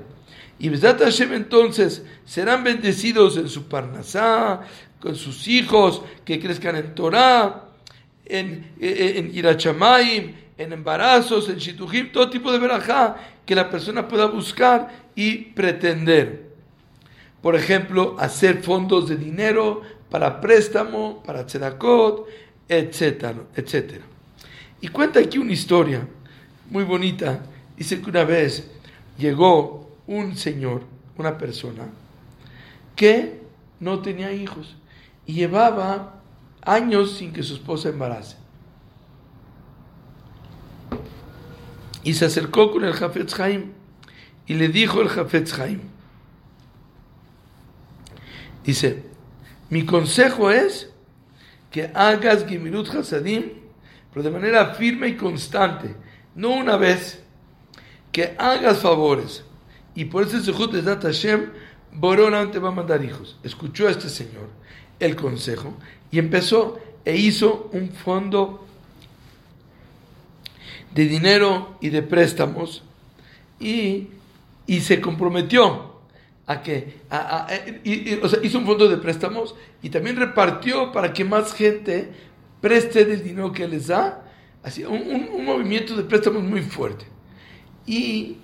Y 0.58 0.68
Besat 0.68 1.00
Hashem 1.00 1.32
entonces 1.34 2.02
serán 2.24 2.64
bendecidos 2.64 3.36
en 3.36 3.48
su 3.48 3.64
Parnasá, 3.64 4.62
con 5.00 5.14
sus 5.14 5.46
hijos, 5.48 6.02
que 6.24 6.40
crezcan 6.40 6.76
en 6.76 6.94
Torah, 6.94 7.64
en, 8.24 8.72
en, 8.80 9.34
Irachamayim, 9.34 10.34
en 10.56 10.72
embarazos, 10.72 11.48
en 11.48 11.58
Shitujim, 11.58 12.10
todo 12.10 12.30
tipo 12.30 12.50
de 12.50 12.58
verajá 12.58 13.16
que 13.44 13.54
la 13.54 13.70
persona 13.70 14.08
pueda 14.08 14.26
buscar 14.26 15.06
y 15.14 15.36
pretender. 15.36 16.46
Por 17.42 17.54
ejemplo, 17.54 18.16
hacer 18.18 18.62
fondos 18.62 19.08
de 19.08 19.16
dinero 19.16 19.82
para 20.10 20.40
préstamo, 20.40 21.22
para 21.22 21.44
tzedakot, 21.44 22.26
etcétera, 22.68 23.34
etcétera. 23.54 24.04
Y 24.80 24.88
cuenta 24.88 25.20
aquí 25.20 25.38
una 25.38 25.52
historia 25.52 26.08
muy 26.70 26.84
bonita. 26.84 27.40
Dice 27.76 28.00
que 28.00 28.10
una 28.10 28.24
vez 28.24 28.70
llegó 29.18 29.90
un 30.06 30.36
señor, 30.36 30.82
una 31.16 31.36
persona, 31.38 31.84
que 32.94 33.42
no 33.80 34.00
tenía 34.00 34.32
hijos 34.32 34.76
y 35.26 35.34
llevaba 35.34 36.20
años 36.62 37.16
sin 37.16 37.32
que 37.32 37.42
su 37.42 37.54
esposa 37.54 37.90
embarace. 37.90 38.36
Y 42.02 42.14
se 42.14 42.24
acercó 42.24 42.70
con 42.70 42.84
el 42.84 42.92
Jafetz 42.92 43.38
Haim 43.40 43.72
y 44.46 44.54
le 44.54 44.68
dijo 44.68 45.00
el 45.02 45.08
Jafetz 45.08 45.58
Haim, 45.58 45.80
dice, 48.64 49.04
mi 49.70 49.84
consejo 49.84 50.50
es 50.50 50.90
que 51.70 51.90
hagas 51.94 52.46
Gimirut 52.46 52.88
Hasadim, 52.88 53.50
pero 54.12 54.22
de 54.22 54.30
manera 54.30 54.74
firme 54.74 55.08
y 55.08 55.16
constante, 55.16 55.94
no 56.36 56.50
una 56.50 56.76
vez, 56.76 57.20
que 58.12 58.34
hagas 58.38 58.78
favores. 58.78 59.42
Y 59.94 60.04
por 60.04 60.24
eso 60.24 60.40
Sejut 60.40 60.72
de 60.72 60.82
Hashem, 60.82 61.50
Borona 61.92 62.50
te 62.50 62.58
va 62.58 62.68
a 62.68 62.72
mandar 62.72 63.02
hijos. 63.04 63.36
Escuchó 63.42 63.88
a 63.88 63.90
este 63.90 64.08
señor 64.08 64.48
el 65.00 65.16
consejo 65.16 65.74
y 66.10 66.18
empezó 66.18 66.78
e 67.04 67.16
hizo 67.16 67.70
un 67.72 67.90
fondo 67.90 68.66
de 70.94 71.06
dinero 71.06 71.76
y 71.80 71.90
de 71.90 72.02
préstamos 72.02 72.82
y, 73.60 74.08
se 74.80 75.00
comprometió 75.00 76.00
a 76.46 76.62
que 76.62 76.96
hizo 77.84 78.58
un 78.58 78.66
fondo 78.66 78.88
de 78.88 78.96
préstamos 78.96 79.54
y 79.82 79.90
también 79.90 80.16
repartió 80.16 80.92
para 80.92 81.12
que 81.12 81.24
más 81.24 81.54
gente 81.54 82.10
preste 82.60 83.04
del 83.04 83.22
dinero 83.22 83.52
que 83.52 83.68
les 83.68 83.88
da, 83.88 84.25
un, 84.88 85.28
un 85.32 85.44
movimiento 85.44 85.96
de 85.96 86.02
préstamos 86.04 86.42
muy 86.42 86.62
fuerte. 86.62 87.06
Y 87.86 88.38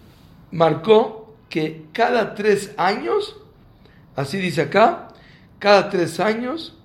marcó 0.51 1.35
que 1.49 1.87
cada 1.93 2.35
tres 2.35 2.73
años, 2.77 3.37
así 4.17 4.39
dice 4.39 4.63
acá, 4.63 5.09
cada 5.59 5.91
tres 5.91 6.21
años, 6.21 6.79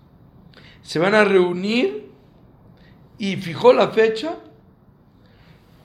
se 0.82 1.00
van 1.00 1.16
a 1.16 1.24
reunir 1.24 2.10
y 3.18 3.36
fijó 3.38 3.74
la 3.74 3.90
fecha 3.90 4.38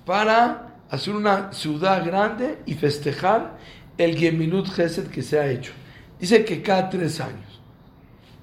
para 0.05 0.77
hacer 0.91 1.15
una 1.15 1.53
ciudad 1.53 2.05
grande 2.05 2.59
y 2.67 2.75
festejar 2.75 3.59
el 3.99 4.17
Gemilut 4.17 4.69
Gesed 4.69 5.09
que 5.09 5.23
se 5.23 5.39
ha 5.39 5.51
hecho. 5.51 5.73
Dice 6.19 6.45
que 6.45 6.63
cada 6.63 6.91
tres 6.91 7.21
años. 7.21 7.61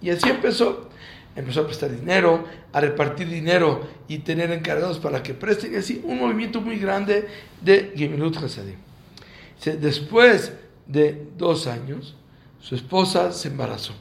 Y 0.01 0.09
así 0.09 0.29
empezó. 0.29 0.89
Empezó 1.35 1.61
a 1.61 1.65
prestar 1.65 1.91
dinero, 1.91 2.45
a 2.73 2.81
repartir 2.81 3.29
dinero 3.29 3.87
y 4.07 4.19
tener 4.19 4.51
encargados 4.51 4.99
para 4.99 5.23
que 5.23 5.33
presten. 5.33 5.73
Y 5.73 5.77
así 5.77 6.01
un 6.03 6.19
movimiento 6.19 6.59
muy 6.59 6.77
grande 6.77 7.27
de 7.61 7.93
Gemilut 7.95 8.37
Gesed. 8.37 8.73
Después 9.79 10.53
de 10.85 11.27
dos 11.37 11.67
años, 11.67 12.15
su 12.59 12.75
esposa 12.75 13.31
se 13.31 13.47
embarazó 13.47 13.93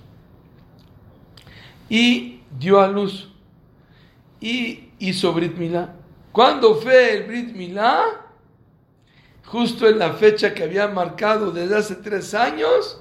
y 1.88 2.40
dio 2.58 2.80
a 2.80 2.88
luz 2.88 3.28
y 4.40 4.90
hizo 4.98 5.32
Brit 5.32 5.56
Milá. 5.56 5.94
¿Cuándo 6.32 6.74
fue 6.76 7.16
el 7.16 7.24
Brit 7.24 7.54
Milá? 7.54 8.02
Justo 9.46 9.88
en 9.88 9.98
la 9.98 10.12
fecha 10.12 10.52
que 10.52 10.62
había 10.62 10.88
marcado 10.88 11.50
desde 11.50 11.76
hace 11.76 11.94
tres 11.96 12.34
años, 12.34 13.00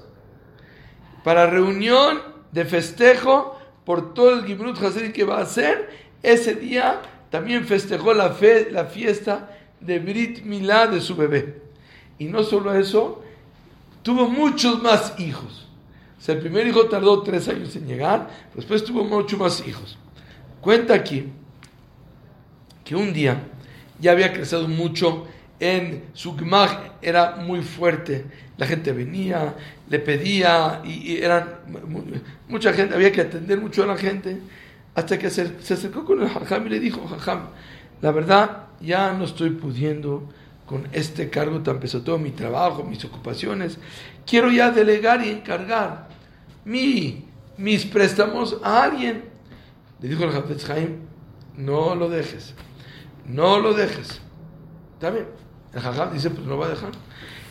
para 1.22 1.46
reunión 1.46 2.22
de 2.52 2.64
festejo 2.64 3.57
por 3.88 4.12
todo 4.12 4.34
el 4.34 4.44
Gimrut 4.44 4.76
Hasedim 4.82 5.14
que 5.14 5.24
va 5.24 5.38
a 5.38 5.44
hacer. 5.44 5.88
Ese 6.22 6.54
día 6.54 7.00
también 7.30 7.64
festejó 7.64 8.12
la, 8.12 8.28
fe, 8.28 8.68
la 8.70 8.84
fiesta 8.84 9.58
de 9.80 9.98
Brit 9.98 10.42
Milá 10.42 10.88
de 10.88 11.00
su 11.00 11.16
bebé. 11.16 11.62
Y 12.18 12.26
no 12.26 12.42
solo 12.42 12.74
eso, 12.74 13.22
tuvo 14.02 14.28
muchos 14.28 14.82
más 14.82 15.18
hijos. 15.18 15.66
O 16.18 16.20
sea, 16.20 16.34
el 16.34 16.42
primer 16.42 16.66
hijo 16.66 16.84
tardó 16.84 17.22
tres 17.22 17.48
años 17.48 17.74
en 17.76 17.86
llegar, 17.86 18.28
después 18.54 18.84
tuvo 18.84 19.04
muchos 19.04 19.38
más 19.38 19.66
hijos. 19.66 19.96
Cuenta 20.60 20.92
aquí 20.92 21.24
que 22.84 22.94
un 22.94 23.14
día 23.14 23.42
ya 23.98 24.12
había 24.12 24.34
crecido 24.34 24.68
mucho 24.68 25.26
en 25.60 26.04
su 26.14 26.36
era 27.02 27.36
muy 27.36 27.62
fuerte. 27.62 28.24
La 28.56 28.66
gente 28.66 28.92
venía, 28.92 29.54
le 29.88 29.98
pedía, 29.98 30.82
y, 30.84 31.16
eran 31.16 31.60
mucha 32.48 32.72
gente, 32.72 32.94
había 32.94 33.12
que 33.12 33.22
atender 33.22 33.60
mucho 33.60 33.82
a 33.82 33.86
la 33.86 33.96
gente. 33.96 34.40
Hasta 34.94 35.18
que 35.18 35.30
se, 35.30 35.60
se 35.60 35.74
acercó 35.74 36.04
con 36.04 36.22
el 36.22 36.28
Jajam 36.28 36.66
y 36.66 36.70
le 36.70 36.80
dijo: 36.80 37.06
Jajam, 37.06 37.48
la 38.00 38.10
verdad, 38.10 38.66
ya 38.80 39.12
no 39.12 39.24
estoy 39.24 39.50
pudiendo 39.50 40.28
con 40.66 40.86
este 40.92 41.30
cargo 41.30 41.60
tan 41.60 41.80
pesado, 41.80 42.04
todo 42.04 42.18
mi 42.18 42.30
trabajo, 42.30 42.84
mis 42.84 43.04
ocupaciones. 43.04 43.78
Quiero 44.26 44.50
ya 44.50 44.70
delegar 44.70 45.24
y 45.24 45.30
encargar 45.30 46.08
mi, 46.64 47.24
mis 47.56 47.86
préstamos 47.86 48.58
a 48.62 48.82
alguien. 48.82 49.24
Le 50.00 50.08
dijo 50.08 50.24
el 50.24 50.30
Jafetz 50.30 50.66
no 51.56 51.94
lo 51.94 52.08
dejes, 52.08 52.54
no 53.26 53.58
lo 53.58 53.74
dejes. 53.74 54.20
¿Está 54.94 55.10
bien? 55.10 55.26
El 55.72 55.80
Jajam 55.80 56.12
dice, 56.12 56.30
pues 56.30 56.46
no 56.46 56.56
va 56.56 56.66
a 56.66 56.70
dejar. 56.70 56.90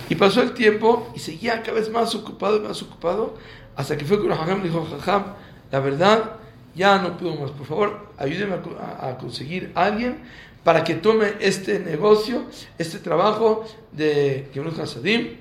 Y 0.10 0.16
pasó 0.16 0.42
el 0.42 0.54
tiempo 0.54 1.12
y 1.16 1.20
seguía 1.20 1.62
cada 1.62 1.74
vez 1.74 1.90
más 1.90 2.14
ocupado 2.16 2.58
y 2.58 2.60
más 2.62 2.82
ocupado, 2.82 3.36
hasta 3.76 3.98
que 3.98 4.06
fue 4.06 4.20
con 4.20 4.32
el 4.32 4.38
Jajam 4.38 4.60
y 4.62 4.64
dijo, 4.64 4.86
Jajam, 4.86 5.34
la 5.72 5.80
verdad, 5.80 6.38
ya 6.76 7.00
no 7.00 7.18
puedo 7.18 7.36
más, 7.36 7.52
por 7.52 7.66
favor, 7.66 8.08
ayúdeme 8.18 8.56
a, 8.56 9.18
conseguir 9.18 9.72
a 9.76 9.86
alguien 9.86 10.20
para 10.64 10.84
que 10.84 10.96
tome 10.96 11.34
este 11.40 11.80
negocio, 11.80 12.44
este 12.78 13.00
trabajo 13.00 13.66
de 13.92 14.50
Kibbutz 14.54 14.80
Hasadim 14.80 15.38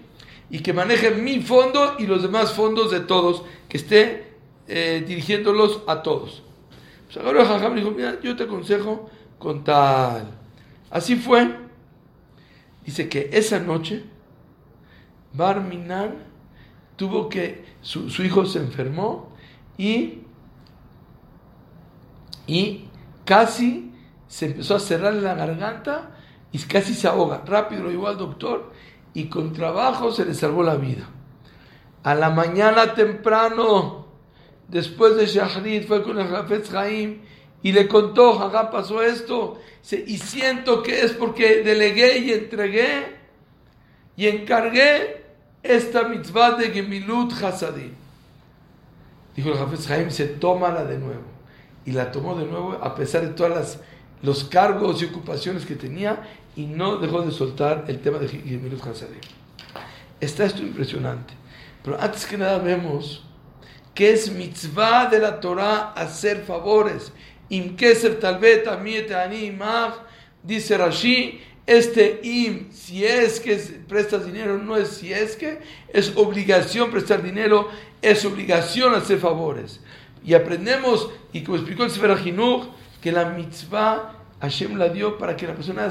y 0.51 0.61
que 0.61 0.73
maneje 0.73 1.11
mi 1.11 1.41
fondo 1.41 1.97
y 1.99 2.07
los 2.07 2.23
demás 2.23 2.53
fondos 2.53 2.91
de 2.91 3.01
todos, 3.01 3.43
que 3.69 3.77
esté 3.77 4.33
eh, 4.69 5.05
dirigiéndolos 5.07 5.83
a 5.87 6.03
todos. 6.03 6.43
Pues 7.07 7.25
ahora 7.25 7.45
Jajam 7.45 7.75
dijo, 7.75 7.91
mira, 7.91 8.19
yo 8.23 8.37
te 8.37 8.45
aconsejo 8.45 9.11
con 9.39 9.65
tal. 9.65 10.31
Así 10.91 11.17
fue. 11.17 11.66
Dice 12.87 13.09
que 13.09 13.31
esa 13.33 13.59
noche 13.59 14.05
Barminan 15.33 16.15
tuvo 16.95 17.29
que, 17.29 17.65
su, 17.83 18.09
su 18.09 18.23
hijo 18.23 18.47
se 18.47 18.61
enfermó 18.61 19.33
y, 19.77 20.21
y 22.47 22.89
casi 23.25 23.93
se 24.29 24.47
empezó 24.47 24.77
a 24.77 24.81
cerrar 24.81 25.15
la 25.15 25.35
garganta 25.35 26.13
y 26.53 26.59
casi 26.61 26.95
se 26.95 27.09
ahoga. 27.09 27.43
Rápido 27.45 27.83
lo 27.83 27.91
llevó 27.91 28.07
al 28.07 28.19
doctor 28.19 28.73
y 29.15 29.27
con 29.27 29.53
trabajo 29.53 30.13
se 30.13 30.25
le 30.25 30.33
salvó 30.33 30.63
la 30.63 30.77
vida. 30.77 31.09
A 32.05 32.15
la 32.15 32.31
mañana 32.31 32.95
temprano, 32.95 34.07
después 34.69 35.17
de 35.17 35.27
Shahrid, 35.27 35.87
fue 35.89 36.05
con 36.05 36.21
el 36.21 36.31
Rafetz 36.31 36.73
Haim 36.73 37.23
y 37.63 37.73
le 37.73 37.89
contó, 37.89 38.41
acá 38.43 38.71
pasó 38.71 39.03
esto, 39.03 39.61
y 39.93 40.19
siento 40.19 40.83
que 40.83 41.03
es 41.03 41.13
porque 41.13 41.63
delegué 41.63 42.19
y 42.19 42.33
entregué 42.33 43.17
y 44.17 44.27
encargué 44.27 45.25
esta 45.63 46.09
mitzvah 46.09 46.53
de 46.53 46.71
Gemilut 46.71 47.33
Hasadim. 47.33 47.93
Dijo 49.35 49.51
el 49.51 49.59
Hafez 49.59 49.91
Haim, 49.91 50.11
se 50.11 50.27
toma 50.27 50.71
la 50.71 50.85
de 50.85 50.99
nuevo. 50.99 51.25
Y 51.85 51.93
la 51.93 52.11
tomó 52.11 52.35
de 52.35 52.47
nuevo 52.47 52.73
a 52.83 52.95
pesar 52.95 53.23
de 53.23 53.29
todas 53.29 53.53
las 53.53 53.81
los 54.23 54.45
cargos 54.45 55.03
y 55.03 55.07
ocupaciones 55.07 55.67
que 55.67 55.77
tenía 55.77 56.23
y 56.57 56.67
no 56.67 56.97
dejó 56.97 57.23
de 57.23 57.31
soltar 57.31 57.85
el 57.89 58.01
tema 58.01 58.19
de 58.19 58.29
Gemilut 58.29 58.85
Hasadim. 58.87 59.21
Está 60.21 60.45
esto 60.47 60.63
impresionante. 60.63 61.35
Pero 61.83 62.01
antes 62.01 62.27
que 62.27 62.39
nada 62.39 62.59
vemos 62.59 63.23
que 63.95 64.13
es 64.13 64.31
mitzvah 64.31 65.07
de 65.07 65.19
la 65.19 65.41
Torah 65.41 65.93
hacer 65.93 66.45
favores. 66.45 67.13
Im 67.49 67.77
amiet 68.69 69.13
ani 69.13 69.59
dice 70.43 70.77
Rashi, 70.77 71.41
este 71.67 72.21
im, 72.23 72.71
si 72.71 73.05
es 73.05 73.41
que 73.41 73.57
prestas 73.89 74.25
dinero, 74.25 74.57
no 74.57 74.77
es 74.77 74.89
si 74.89 75.13
es 75.13 75.37
que, 75.37 75.59
es 75.93 76.13
obligación 76.17 76.91
prestar 76.91 77.23
dinero, 77.23 77.69
es 78.01 78.25
obligación 78.25 78.95
hacer 78.95 79.19
favores. 79.19 79.81
Y 80.25 80.35
aprendemos, 80.35 81.11
y 81.33 81.43
como 81.43 81.57
explicó 81.57 81.85
el 81.85 81.91
Sefer 81.91 82.17
que 83.01 83.13
la 83.13 83.27
mitzvah 83.31 84.13
Hashem 84.41 84.77
la 84.77 84.89
dio 84.89 85.19
para 85.19 85.37
que 85.37 85.47
la 85.47 85.55
persona 85.55 85.91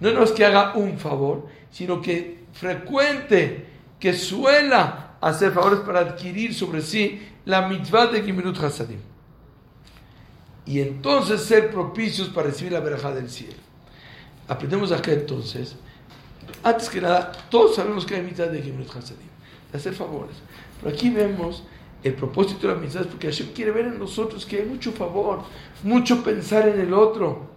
no 0.00 0.22
es 0.22 0.32
que 0.32 0.44
haga 0.44 0.74
un 0.74 0.98
favor, 0.98 1.48
sino 1.70 2.00
que 2.00 2.44
frecuente, 2.52 3.66
que 3.98 4.14
suela 4.14 5.16
hacer 5.20 5.52
favores 5.52 5.80
para 5.80 6.00
adquirir 6.00 6.54
sobre 6.54 6.80
sí 6.80 7.20
la 7.44 7.68
mitzvah 7.68 8.06
de 8.06 8.22
Gimirut 8.22 8.58
Hasadim. 8.62 9.09
Y 10.70 10.80
entonces 10.80 11.42
ser 11.42 11.70
propicios 11.70 12.28
para 12.28 12.48
recibir 12.48 12.72
la 12.72 12.80
verajá 12.80 13.12
del 13.12 13.28
cielo. 13.28 13.58
Aprendemos 14.46 14.92
acá 14.92 15.12
entonces, 15.12 15.76
antes 16.62 16.88
que 16.88 17.00
nada, 17.00 17.32
todos 17.50 17.76
sabemos 17.76 18.06
que 18.06 18.14
hay 18.14 18.22
mitzvah 18.22 18.46
de 18.46 18.62
Gimirut 18.62 18.88
Hasadim, 18.88 19.28
de 19.70 19.78
hacer 19.78 19.94
favores. 19.94 20.36
Pero 20.80 20.94
aquí 20.94 21.10
vemos 21.10 21.64
el 22.04 22.14
propósito 22.14 22.68
de 22.68 22.74
la 22.74 22.80
mitzvah, 22.80 23.02
porque 23.02 23.26
Hashem 23.26 23.48
quiere 23.52 23.72
ver 23.72 23.86
en 23.86 23.98
nosotros 23.98 24.46
que 24.46 24.58
hay 24.58 24.66
mucho 24.66 24.92
favor, 24.92 25.42
mucho 25.82 26.22
pensar 26.22 26.68
en 26.68 26.80
el 26.80 26.94
otro 26.94 27.50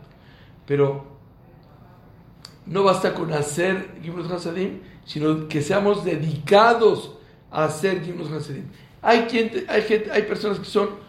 pero 0.66 1.06
no 2.66 2.84
basta 2.84 3.14
con 3.14 3.34
hacer 3.34 4.00
Gimlos 4.02 4.32
Hasadim, 4.32 4.80
sino 5.06 5.48
que 5.48 5.62
seamos 5.62 6.06
dedicados 6.06 7.12
a 7.52 7.66
hacer 7.66 8.04
Gimlos 8.04 8.32
Hasadim. 8.32 8.66
Hay, 9.02 9.24
quien, 9.24 9.66
hay, 9.68 9.82
gente, 9.82 10.12
hay 10.12 10.24
personas 10.24 10.60
que 10.60 10.66
son 10.66 11.03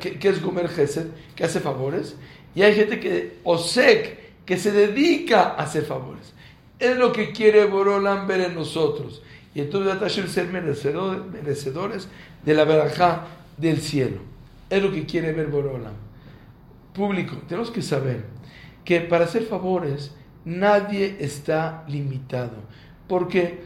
Que, 0.00 0.28
es 0.28 0.42
Gomer 0.42 0.68
Gesed, 0.68 1.08
que 1.36 1.44
hace 1.44 1.60
favores, 1.60 2.16
y 2.54 2.62
hay 2.62 2.74
gente 2.74 2.98
que, 2.98 3.38
Osek, 3.44 4.44
que 4.44 4.56
se 4.56 4.72
dedica 4.72 5.42
a 5.50 5.62
hacer 5.62 5.84
favores. 5.84 6.32
Es 6.78 6.96
lo 6.96 7.12
que 7.12 7.30
quiere 7.32 7.66
Borolam 7.66 8.26
ver 8.26 8.40
en 8.40 8.54
nosotros. 8.54 9.22
Y 9.54 9.60
entonces 9.60 10.32
ser 10.32 10.48
merecedores 10.48 12.08
de 12.44 12.54
la 12.54 12.64
verajá 12.64 13.26
del 13.56 13.80
cielo. 13.80 14.18
Es 14.68 14.82
lo 14.82 14.90
que 14.90 15.06
quiere 15.06 15.32
ver 15.32 15.48
Borolam. 15.48 15.94
Público, 16.92 17.36
tenemos 17.48 17.70
que 17.70 17.82
saber 17.82 18.24
que 18.84 19.00
para 19.00 19.24
hacer 19.24 19.44
favores 19.44 20.12
nadie 20.44 21.16
está 21.20 21.84
limitado, 21.88 22.56
porque 23.06 23.60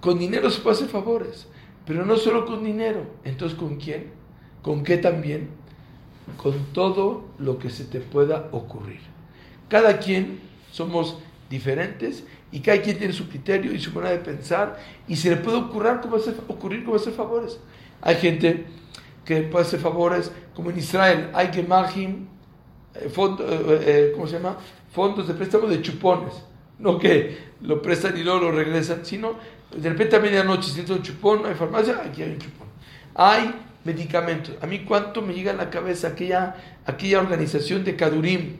con 0.00 0.18
dinero 0.18 0.50
se 0.50 0.60
puede 0.60 0.76
hacer 0.76 0.88
favores, 0.88 1.48
pero 1.86 2.04
no 2.04 2.16
solo 2.16 2.46
con 2.46 2.62
dinero, 2.62 3.06
entonces 3.24 3.58
¿con 3.58 3.76
quién? 3.76 4.10
¿Con 4.62 4.84
qué 4.84 4.96
también? 4.96 5.50
Con 6.36 6.54
todo 6.72 7.24
lo 7.38 7.58
que 7.58 7.68
se 7.68 7.84
te 7.84 8.00
pueda 8.00 8.48
ocurrir. 8.52 9.00
Cada 9.68 9.98
quien 9.98 10.40
somos 10.70 11.18
diferentes 11.50 12.24
y 12.50 12.60
cada 12.60 12.80
quien 12.80 12.98
tiene 12.98 13.12
su 13.12 13.28
criterio 13.28 13.72
y 13.72 13.80
su 13.80 13.92
manera 13.92 14.12
de 14.12 14.20
pensar 14.20 14.78
y 15.08 15.16
se 15.16 15.30
le 15.30 15.36
puede 15.36 15.58
ocurrir 15.58 16.00
cómo 16.00 16.16
hacer, 16.16 16.34
ocurrir 16.48 16.84
cómo 16.84 16.96
hacer 16.96 17.12
favores. 17.12 17.58
Hay 18.00 18.16
gente 18.16 18.66
que 19.24 19.42
puede 19.42 19.64
hacer 19.64 19.80
favores, 19.80 20.32
como 20.54 20.70
en 20.70 20.78
Israel, 20.78 21.30
hay 21.32 21.52
Gemahim, 21.52 22.26
eh, 22.94 23.08
fondo, 23.08 23.44
eh, 23.44 23.80
eh, 23.86 24.12
¿cómo 24.14 24.26
se 24.26 24.34
llama? 24.34 24.56
Fondos 24.92 25.28
de 25.28 25.34
préstamo 25.34 25.66
de 25.66 25.80
chupones. 25.80 26.34
No 26.78 26.98
que 26.98 27.38
lo 27.60 27.80
prestan 27.80 28.16
y 28.16 28.22
luego 28.22 28.40
lo 28.40 28.52
regresan, 28.52 29.04
sino 29.04 29.34
de 29.74 29.88
repente 29.88 30.16
a 30.16 30.20
medianoche 30.20 30.70
siento 30.70 30.94
un 30.94 31.02
chupón, 31.02 31.46
hay 31.46 31.54
farmacia, 31.54 32.02
aquí 32.04 32.22
hay 32.22 32.32
un 32.32 32.38
chupón. 32.38 32.66
Hay 33.14 33.54
medicamentos. 33.84 34.54
A 34.60 34.66
mí 34.66 34.80
cuánto 34.80 35.22
me 35.22 35.34
llega 35.34 35.52
a 35.52 35.56
la 35.56 35.70
cabeza 35.70 36.08
aquella, 36.08 36.56
aquella 36.86 37.20
organización 37.20 37.84
de 37.84 37.96
Kadurim, 37.96 38.56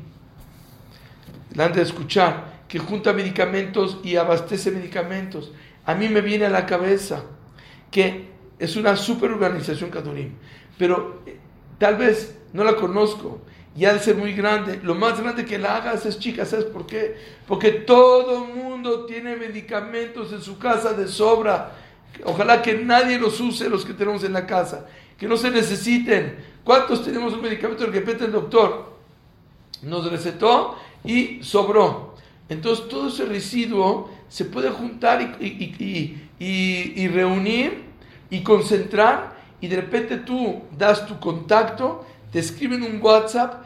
la 1.54 1.66
han 1.66 1.72
de 1.72 1.82
escuchar, 1.82 2.52
que 2.68 2.78
junta 2.78 3.12
medicamentos 3.12 3.98
y 4.02 4.16
abastece 4.16 4.70
medicamentos. 4.70 5.52
A 5.85 5.94
mí 5.94 6.08
me 6.08 6.22
viene 6.22 6.46
a 6.46 6.50
la 6.50 6.64
cabeza 6.64 7.24
que 7.90 8.30
es 8.58 8.76
una 8.76 8.96
super 8.96 9.30
organización 9.30 9.90
Kadurim, 9.90 10.32
pero 10.78 11.22
tal 11.78 11.96
vez 11.96 12.38
no 12.52 12.64
la 12.64 12.76
conozco 12.76 13.42
y 13.76 13.85
ha 13.85 13.92
de 13.92 14.00
ser 14.00 14.16
muy 14.16 14.32
grande. 14.32 14.80
Lo 14.82 14.94
más 14.94 15.20
grande 15.20 15.44
que 15.44 15.58
la 15.58 15.76
hagas 15.76 16.06
es 16.06 16.18
chica, 16.18 16.44
¿sabes 16.44 16.66
por 16.66 16.87
qué? 16.87 17.16
Porque 17.46 17.70
todo 17.72 18.44
mundo 18.44 19.06
tiene 19.06 19.37
medicamentos 19.37 20.32
en 20.32 20.42
su 20.42 20.58
casa 20.58 20.92
de 20.92 21.08
sobra. 21.08 21.72
Ojalá 22.24 22.61
que 22.61 22.74
nadie 22.74 23.18
los 23.18 23.40
use, 23.40 23.68
los 23.68 23.85
que 23.85 23.94
tenemos 23.94 24.22
en 24.24 24.35
la 24.35 24.46
casa, 24.46 24.87
que 25.22 25.28
no 25.28 25.37
se 25.37 25.52
necesiten. 25.52 26.37
¿Cuántos 26.64 27.04
tenemos 27.04 27.32
un 27.35 27.42
medicamento 27.42 27.85
que 27.85 28.00
repete 28.00 28.24
el 28.24 28.32
doctor? 28.32 28.96
Nos 29.82 30.11
recetó 30.11 30.76
y 31.04 31.44
sobró. 31.44 32.16
Entonces 32.48 32.88
todo 32.88 33.06
ese 33.06 33.26
residuo 33.26 34.11
se 34.28 34.46
puede 34.46 34.70
juntar 34.70 35.37
y, 35.38 35.46
y, 35.46 36.28
y, 36.40 36.92
y 37.00 37.06
reunir 37.06 37.85
y 38.30 38.42
concentrar 38.42 39.37
y 39.61 39.68
de 39.68 39.76
repente 39.76 40.16
tú 40.16 40.62
das 40.76 41.06
tu 41.06 41.20
contacto, 41.20 42.04
te 42.32 42.40
escriben 42.40 42.82
un 42.82 43.00
WhatsApp 43.00 43.62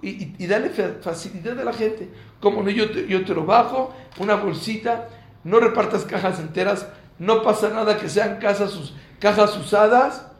y, 0.00 0.32
y, 0.42 0.46
dale 0.46 0.70
facilidad 0.70 1.60
a 1.60 1.64
la 1.64 1.74
gente. 1.74 2.08
Como 2.40 2.62
no, 2.62 2.70
yo 2.70 2.90
te, 2.90 3.06
yo 3.06 3.26
te 3.26 3.34
lo 3.34 3.44
bajo, 3.44 3.94
una 4.20 4.36
bolsita, 4.36 5.10
no 5.44 5.60
repartas 5.60 6.06
cajas 6.06 6.40
enteras, 6.40 6.88
no 7.18 7.42
pasa 7.42 7.68
nada 7.68 7.98
que 7.98 8.08
sean 8.08 8.38
casas, 8.38 8.94
cajas 9.20 9.54
usadas 9.58 10.30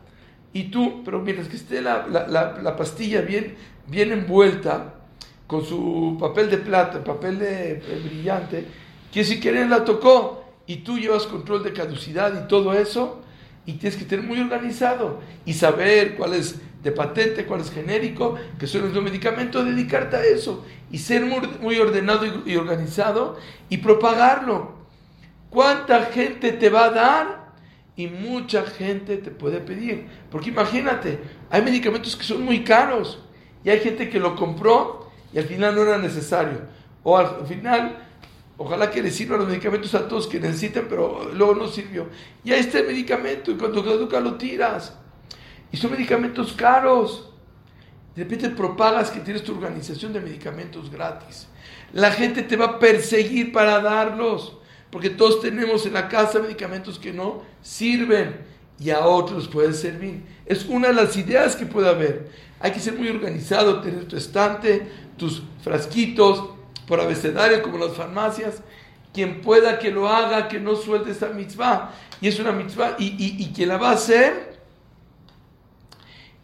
y 0.54 0.64
tú, 0.70 1.02
pero 1.04 1.20
mientras 1.20 1.48
que 1.48 1.56
esté 1.56 1.82
la, 1.82 2.06
la, 2.08 2.58
la, 2.62 2.76
pastilla 2.76 3.20
bien, 3.20 3.56
bien 3.88 4.12
envuelta, 4.12 4.94
con 5.46 5.64
su 5.64 6.16
papel 6.18 6.48
de 6.48 6.58
plata, 6.58 7.02
papel 7.04 7.40
de, 7.40 7.82
brillante, 8.04 8.64
que 9.12 9.24
si 9.24 9.40
quieren 9.40 9.68
la 9.68 9.84
tocó 9.84 10.44
y 10.66 10.76
tú 10.76 10.98
llevas 10.98 11.24
control 11.24 11.64
de 11.64 11.72
caducidad 11.72 12.44
y 12.44 12.48
todo 12.48 12.72
eso, 12.72 13.20
y 13.66 13.74
tienes 13.74 13.98
que 13.98 14.04
tener 14.04 14.24
muy 14.24 14.40
organizado 14.40 15.20
y 15.44 15.54
saber 15.54 16.14
cuál 16.16 16.34
es 16.34 16.56
de 16.82 16.92
patente, 16.92 17.46
cuál 17.46 17.60
es 17.60 17.70
genérico, 17.72 18.36
que 18.58 18.66
son 18.66 18.92
los 18.92 19.02
medicamentos, 19.02 19.64
dedicarte 19.64 20.16
a 20.16 20.24
eso 20.24 20.64
y 20.90 20.98
ser 20.98 21.24
muy, 21.24 21.40
muy 21.60 21.78
ordenado 21.78 22.26
y, 22.46 22.56
organizado 22.56 23.38
y 23.68 23.78
propagarlo. 23.78 24.74
¿Cuánta 25.50 26.06
gente 26.06 26.52
te 26.52 26.70
va 26.70 26.84
a 26.84 26.90
dar? 26.90 27.43
Y 27.96 28.08
mucha 28.08 28.64
gente 28.64 29.18
te 29.18 29.30
puede 29.30 29.60
pedir. 29.60 30.06
Porque 30.30 30.50
imagínate, 30.50 31.20
hay 31.50 31.62
medicamentos 31.62 32.16
que 32.16 32.24
son 32.24 32.42
muy 32.42 32.64
caros 32.64 33.20
y 33.64 33.70
hay 33.70 33.80
gente 33.80 34.08
que 34.10 34.18
lo 34.18 34.34
compró 34.34 35.10
y 35.32 35.38
al 35.38 35.44
final 35.44 35.74
no 35.74 35.82
era 35.82 35.98
necesario. 35.98 36.60
O 37.02 37.16
al 37.16 37.46
final, 37.46 37.96
ojalá 38.56 38.90
que 38.90 39.02
le 39.02 39.10
sirvan 39.10 39.40
los 39.40 39.48
medicamentos 39.48 39.94
a 39.94 40.08
todos 40.08 40.26
que 40.26 40.40
necesiten, 40.40 40.86
pero 40.88 41.30
luego 41.32 41.54
no 41.54 41.68
sirvió. 41.68 42.08
Y 42.42 42.52
ahí 42.52 42.60
está 42.60 42.78
el 42.78 42.86
medicamento 42.86 43.50
y 43.50 43.56
cuando 43.56 43.84
caduca 43.84 44.20
lo 44.20 44.34
tiras. 44.34 44.96
Y 45.70 45.76
son 45.76 45.92
medicamentos 45.92 46.52
caros. 46.52 47.30
De 48.14 48.22
repente 48.22 48.50
propagas 48.50 49.10
que 49.10 49.20
tienes 49.20 49.42
tu 49.42 49.52
organización 49.52 50.12
de 50.12 50.20
medicamentos 50.20 50.90
gratis. 50.90 51.48
La 51.92 52.12
gente 52.12 52.42
te 52.42 52.56
va 52.56 52.64
a 52.66 52.78
perseguir 52.78 53.52
para 53.52 53.80
darlos, 53.80 54.58
porque 54.94 55.10
todos 55.10 55.40
tenemos 55.40 55.84
en 55.86 55.94
la 55.94 56.06
casa 56.06 56.38
medicamentos 56.38 57.00
que 57.00 57.12
no 57.12 57.42
sirven 57.62 58.36
y 58.78 58.90
a 58.90 59.00
otros 59.00 59.48
puede 59.48 59.72
servir. 59.72 60.22
Es 60.46 60.66
una 60.66 60.86
de 60.86 60.94
las 60.94 61.16
ideas 61.16 61.56
que 61.56 61.66
puede 61.66 61.88
haber. 61.88 62.30
Hay 62.60 62.70
que 62.70 62.78
ser 62.78 62.94
muy 62.94 63.08
organizado, 63.08 63.80
tener 63.80 64.04
tu 64.04 64.16
estante, 64.16 64.86
tus 65.16 65.42
frasquitos 65.64 66.44
por 66.86 67.00
abecedario 67.00 67.60
como 67.60 67.78
las 67.78 67.96
farmacias. 67.96 68.62
Quien 69.12 69.40
pueda 69.40 69.80
que 69.80 69.90
lo 69.90 70.08
haga, 70.08 70.46
que 70.46 70.60
no 70.60 70.76
suelte 70.76 71.10
esa 71.10 71.30
mitzvah. 71.30 71.90
Y 72.20 72.28
es 72.28 72.38
una 72.38 72.52
mitzvah 72.52 72.94
y, 72.96 73.06
y, 73.18 73.42
y 73.42 73.52
quien 73.52 73.70
la 73.70 73.78
va 73.78 73.90
a 73.90 73.94
hacer, 73.94 74.60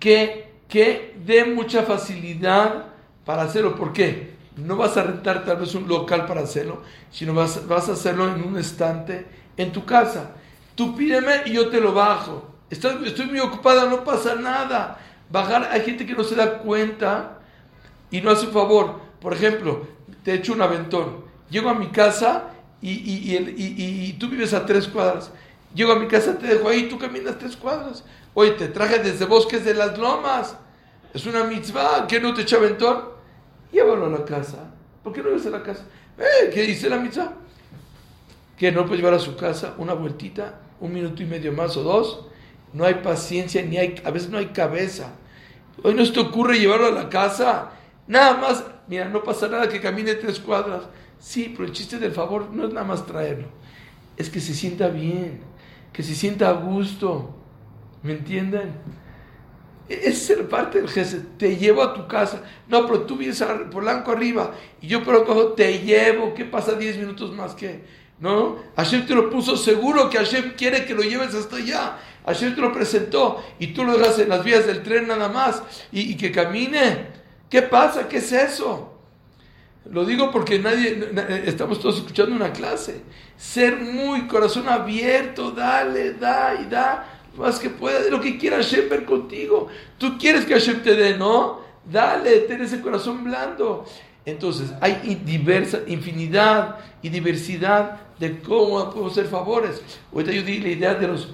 que, 0.00 0.54
que 0.68 1.14
dé 1.24 1.44
mucha 1.44 1.84
facilidad 1.84 2.86
para 3.24 3.42
hacerlo. 3.42 3.76
¿Por 3.76 3.92
qué? 3.92 4.39
No 4.60 4.76
vas 4.76 4.96
a 4.96 5.02
rentar 5.02 5.44
tal 5.44 5.56
vez 5.56 5.74
un 5.74 5.88
local 5.88 6.26
para 6.26 6.42
hacerlo, 6.42 6.82
sino 7.10 7.34
vas, 7.34 7.66
vas 7.66 7.88
a 7.88 7.92
hacerlo 7.92 8.28
en 8.28 8.42
un 8.42 8.58
estante 8.58 9.26
en 9.56 9.72
tu 9.72 9.84
casa. 9.84 10.32
Tú 10.74 10.96
pídeme 10.96 11.42
y 11.46 11.52
yo 11.52 11.68
te 11.68 11.80
lo 11.80 11.92
bajo. 11.92 12.50
Estoy, 12.70 13.26
muy 13.26 13.40
ocupada, 13.40 13.86
no 13.86 14.04
pasa 14.04 14.36
nada. 14.36 14.98
Bajar, 15.28 15.68
hay 15.70 15.82
gente 15.82 16.06
que 16.06 16.14
no 16.14 16.24
se 16.24 16.36
da 16.36 16.58
cuenta 16.58 17.38
y 18.10 18.20
no 18.20 18.30
hace 18.30 18.46
un 18.46 18.52
favor. 18.52 19.00
Por 19.20 19.34
ejemplo, 19.34 19.86
te 20.22 20.34
echo 20.34 20.52
un 20.52 20.62
aventón. 20.62 21.24
Llego 21.50 21.68
a 21.68 21.74
mi 21.74 21.88
casa 21.88 22.50
y, 22.80 22.90
y, 22.90 24.12
tú 24.18 24.28
vives 24.28 24.54
a 24.54 24.64
tres 24.64 24.86
cuadras. 24.88 25.32
Llego 25.74 25.92
a 25.92 25.98
mi 25.98 26.06
casa, 26.06 26.38
te 26.38 26.46
dejo 26.46 26.68
ahí, 26.68 26.88
tú 26.88 26.98
caminas 26.98 27.38
tres 27.38 27.56
cuadras. 27.56 28.04
Oye, 28.34 28.52
te 28.52 28.68
traje 28.68 29.00
desde 29.00 29.24
Bosques 29.24 29.64
de 29.64 29.74
las 29.74 29.98
Lomas. 29.98 30.56
Es 31.12 31.26
una 31.26 31.44
mitzvah. 31.44 32.06
¿Qué 32.06 32.20
no 32.20 32.32
te 32.34 32.42
echa 32.42 32.56
aventón? 32.56 33.19
Llévalo 33.72 34.06
a 34.06 34.10
la 34.10 34.24
casa. 34.24 34.72
¿Por 35.02 35.12
qué 35.12 35.22
no 35.22 35.30
ves 35.30 35.46
a 35.46 35.50
la 35.50 35.62
casa? 35.62 35.84
Eh, 36.18 36.50
¿Qué 36.52 36.62
dice 36.62 36.88
la 36.88 36.98
mitzvah? 36.98 37.32
Que 38.56 38.70
no 38.72 38.84
puedes 38.84 38.98
llevar 38.98 39.14
a 39.14 39.18
su 39.18 39.36
casa 39.36 39.74
una 39.78 39.94
vueltita, 39.94 40.60
un 40.80 40.92
minuto 40.92 41.22
y 41.22 41.26
medio 41.26 41.52
más 41.52 41.76
o 41.76 41.82
dos. 41.82 42.26
No 42.72 42.84
hay 42.84 42.94
paciencia, 42.94 43.62
ni 43.62 43.78
hay, 43.78 44.00
a 44.04 44.10
veces 44.10 44.30
no 44.30 44.38
hay 44.38 44.46
cabeza. 44.46 45.12
Hoy 45.82 45.94
no 45.94 46.04
se 46.04 46.12
te 46.12 46.20
ocurre 46.20 46.58
llevarlo 46.58 46.86
a 46.86 46.90
la 46.90 47.08
casa. 47.08 47.70
Nada 48.06 48.36
más, 48.36 48.64
mira, 48.86 49.08
no 49.08 49.22
pasa 49.22 49.48
nada 49.48 49.68
que 49.68 49.80
camine 49.80 50.14
tres 50.14 50.38
cuadras. 50.38 50.82
Sí, 51.18 51.52
pero 51.52 51.64
el 51.64 51.72
chiste 51.72 51.98
del 51.98 52.12
favor 52.12 52.50
no 52.50 52.66
es 52.66 52.72
nada 52.72 52.86
más 52.86 53.06
traerlo. 53.06 53.48
Es 54.16 54.28
que 54.28 54.40
se 54.40 54.54
sienta 54.54 54.88
bien, 54.88 55.40
que 55.92 56.02
se 56.02 56.14
sienta 56.14 56.48
a 56.50 56.52
gusto. 56.52 57.34
¿Me 58.02 58.12
entienden? 58.12 58.72
Es 59.90 60.22
ser 60.22 60.48
parte 60.48 60.80
del 60.80 60.88
jefe. 60.88 61.18
Te 61.36 61.56
llevo 61.56 61.82
a 61.82 61.92
tu 61.92 62.06
casa. 62.06 62.42
No, 62.68 62.86
pero 62.86 63.02
tú 63.02 63.16
vienes 63.16 63.42
a 63.42 63.68
Polanco 63.68 64.12
arriba 64.12 64.52
y 64.80 64.86
yo 64.86 65.02
por 65.02 65.16
abajo 65.16 65.52
te 65.54 65.80
llevo. 65.80 66.32
¿Qué 66.32 66.44
pasa 66.44 66.74
10 66.74 66.98
minutos 66.98 67.34
más 67.34 67.54
que? 67.54 67.82
¿No? 68.20 68.58
Hashem 68.76 69.04
te 69.06 69.14
lo 69.14 69.28
puso 69.28 69.56
seguro 69.56 70.08
que 70.08 70.18
Hashem 70.18 70.52
quiere 70.56 70.84
que 70.84 70.94
lo 70.94 71.02
lleves 71.02 71.34
hasta 71.34 71.56
allá. 71.56 71.98
Hashem 72.24 72.54
te 72.54 72.60
lo 72.60 72.72
presentó 72.72 73.42
y 73.58 73.68
tú 73.68 73.84
lo 73.84 73.98
dejas 73.98 74.20
en 74.20 74.28
las 74.28 74.44
vías 74.44 74.66
del 74.66 74.82
tren 74.82 75.08
nada 75.08 75.28
más 75.28 75.62
y 75.90 76.16
que 76.16 76.30
camine. 76.30 77.08
¿Qué 77.48 77.62
pasa? 77.62 78.08
¿Qué 78.08 78.18
es 78.18 78.30
eso? 78.30 78.90
Lo 79.90 80.04
digo 80.04 80.30
porque 80.30 80.58
nadie, 80.58 81.10
estamos 81.46 81.80
todos 81.80 81.96
escuchando 81.96 82.36
una 82.36 82.52
clase. 82.52 83.02
Ser 83.36 83.76
muy 83.76 84.28
corazón 84.28 84.68
abierto, 84.68 85.50
dale, 85.50 86.12
da 86.12 86.54
y 86.60 86.66
da, 86.66 87.19
más 87.36 87.58
que 87.58 87.70
pueda, 87.70 88.00
de 88.00 88.10
lo 88.10 88.20
que 88.20 88.38
quiera 88.38 88.56
Hashem 88.56 88.88
ver 88.88 89.04
contigo. 89.04 89.68
Tú 89.98 90.18
quieres 90.18 90.44
que 90.44 90.54
Hashem 90.54 90.82
te 90.82 90.94
dé, 90.94 91.16
¿no? 91.16 91.60
Dale, 91.84 92.40
ten 92.40 92.62
ese 92.62 92.80
corazón 92.80 93.24
blando. 93.24 93.84
Entonces, 94.24 94.72
hay 94.80 95.20
diversa, 95.24 95.80
infinidad 95.86 96.76
y 97.02 97.08
diversidad 97.08 98.00
de 98.18 98.40
cómo 98.40 98.90
podemos 98.90 99.12
hacer 99.12 99.26
favores. 99.26 99.82
Ahorita 100.12 100.32
yo 100.32 100.42
di 100.42 100.58
la 100.58 100.68
idea 100.68 100.94
de 100.94 101.08
los 101.08 101.28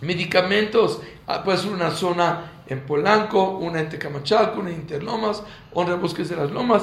medicamentos. 0.00 1.00
Ah, 1.26 1.42
puede 1.42 1.58
ser 1.58 1.72
una 1.72 1.90
zona 1.90 2.52
en 2.66 2.80
Polanco, 2.80 3.58
una 3.58 3.80
en 3.80 3.88
Tecamachalco, 3.88 4.60
una 4.60 4.70
en 4.70 4.76
Interlomas, 4.76 5.42
otra 5.72 5.94
en 5.94 6.02
Bosques 6.02 6.28
de 6.28 6.36
las 6.36 6.50
Lomas. 6.50 6.82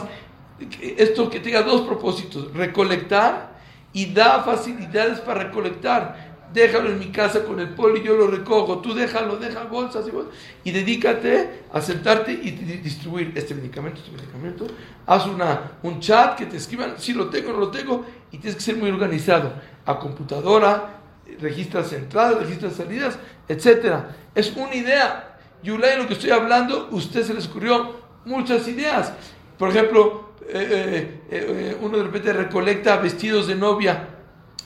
Esto 0.82 1.30
que 1.30 1.40
tenga 1.40 1.64
dos 1.64 1.82
propósitos, 1.82 2.54
recolectar 2.54 3.60
y 3.94 4.14
da 4.14 4.44
facilidades 4.44 5.20
para 5.20 5.46
recolectar. 5.46 6.31
Déjalo 6.54 6.90
en 6.90 7.00
mi 7.00 7.12
casa 7.12 7.44
con 7.44 7.60
el 7.60 7.70
poli, 7.70 8.04
yo 8.04 8.16
lo 8.16 8.28
recojo, 8.28 8.80
tú 8.80 8.94
déjalo, 8.94 9.38
deja 9.38 9.64
bolsas 9.64 10.08
y 10.08 10.12
bolsas, 10.12 10.34
y 10.64 10.72
dedícate 10.72 11.64
a 11.72 11.80
sentarte 11.80 12.34
y 12.34 12.52
distribuir 12.52 13.32
este 13.36 13.56
medicamento, 13.56 14.02
este 14.04 14.12
medicamento. 14.12 14.68
Haz 15.06 15.28
una, 15.28 15.72
un 15.84 16.00
chat 16.02 16.38
que 16.38 16.46
te 16.46 16.58
escriban, 16.58 16.96
si 16.98 17.14
lo 17.14 17.30
tengo, 17.30 17.54
no 17.54 17.60
lo 17.60 17.72
tengo, 17.72 18.06
y 18.32 18.38
tienes 18.38 18.56
que 18.56 18.62
ser 18.62 18.76
muy 18.76 18.90
organizado. 18.90 19.54
A 19.86 19.98
computadora, 19.98 21.02
registras 21.40 21.94
entradas, 21.94 22.40
registras 22.40 22.74
salidas, 22.74 23.18
etc. 23.48 23.96
Es 24.36 24.54
una 24.56 24.76
idea, 24.76 25.38
Yulay, 25.64 25.98
lo 25.98 26.08
que 26.08 26.14
estoy 26.14 26.32
hablando, 26.32 26.90
usted 26.92 27.24
se 27.24 27.34
le 27.34 27.40
ocurrió 27.40 27.96
muchas 28.26 28.68
ideas. 28.68 29.14
Por 29.58 29.70
ejemplo, 29.70 30.32
eh, 30.50 31.22
eh, 31.30 31.72
eh, 31.72 31.78
uno 31.80 31.98
de 31.98 32.04
repente 32.04 32.34
recolecta 32.34 32.98
vestidos 32.98 33.48
de 33.48 33.56
novia 33.56 34.21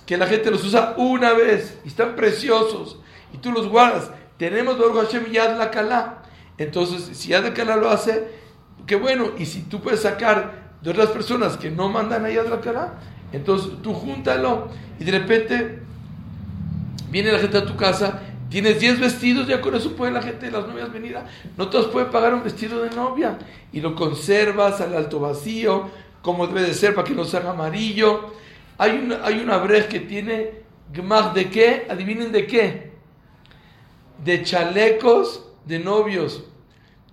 que 0.05 0.17
la 0.17 0.27
gente 0.27 0.51
los 0.51 0.63
usa 0.63 0.93
una 0.97 1.33
vez 1.33 1.79
y 1.83 1.87
están 1.87 2.15
preciosos 2.15 2.99
y 3.33 3.37
tú 3.37 3.51
los 3.51 3.67
guardas. 3.67 4.11
Tenemos 4.37 4.77
Baruch 4.77 5.07
Hashem 5.07 5.31
Yad 5.31 5.57
la 5.57 5.71
Kala. 5.71 6.23
Entonces, 6.57 7.17
si 7.17 7.29
Yad 7.29 7.43
la 7.43 7.53
Kala 7.53 7.75
lo 7.75 7.89
hace, 7.89 8.27
qué 8.85 8.95
bueno. 8.95 9.31
Y 9.37 9.45
si 9.45 9.61
tú 9.61 9.81
puedes 9.81 10.01
sacar 10.01 10.75
de 10.81 10.89
otras 10.89 11.09
personas 11.09 11.57
que 11.57 11.71
no 11.71 11.89
mandan 11.89 12.25
a 12.25 12.29
Yad 12.29 12.47
la 12.47 12.61
Kala, 12.61 12.93
entonces 13.31 13.71
tú 13.81 13.93
júntalo 13.93 14.69
y 14.99 15.03
de 15.03 15.11
repente 15.11 15.79
viene 17.09 17.31
la 17.31 17.39
gente 17.39 17.57
a 17.57 17.65
tu 17.65 17.75
casa 17.75 18.21
Tienes 18.49 18.79
10 18.79 18.99
vestidos, 18.99 19.47
ya 19.47 19.59
con 19.59 19.75
eso 19.75 19.97
puede 19.97 20.11
la 20.11 20.21
gente 20.21 20.45
de 20.45 20.51
las 20.53 20.67
novias 20.67 20.91
venir. 20.93 21.17
no 21.57 21.67
todos 21.67 21.87
pueden 21.87 22.09
pagar 22.09 22.33
un 22.33 22.43
vestido 22.43 22.83
de 22.83 22.91
novia. 22.91 23.37
Y 23.73 23.81
lo 23.81 23.95
conservas 23.95 24.79
al 24.81 24.95
alto 24.95 25.19
vacío, 25.19 25.89
como 26.21 26.47
debe 26.47 26.61
de 26.61 26.73
ser 26.73 26.93
para 26.93 27.05
que 27.05 27.13
no 27.13 27.25
se 27.25 27.37
haga 27.37 27.51
amarillo. 27.51 28.33
Hay 28.77 28.97
una, 28.97 29.25
hay 29.25 29.39
una 29.39 29.57
brej 29.57 29.87
que 29.87 30.01
tiene 30.01 30.65
gmach 30.93 31.33
de 31.33 31.49
qué, 31.49 31.87
adivinen 31.89 32.31
de 32.31 32.45
qué. 32.45 32.91
De 34.23 34.43
chalecos 34.43 35.45
de 35.65 35.79
novios 35.79 36.43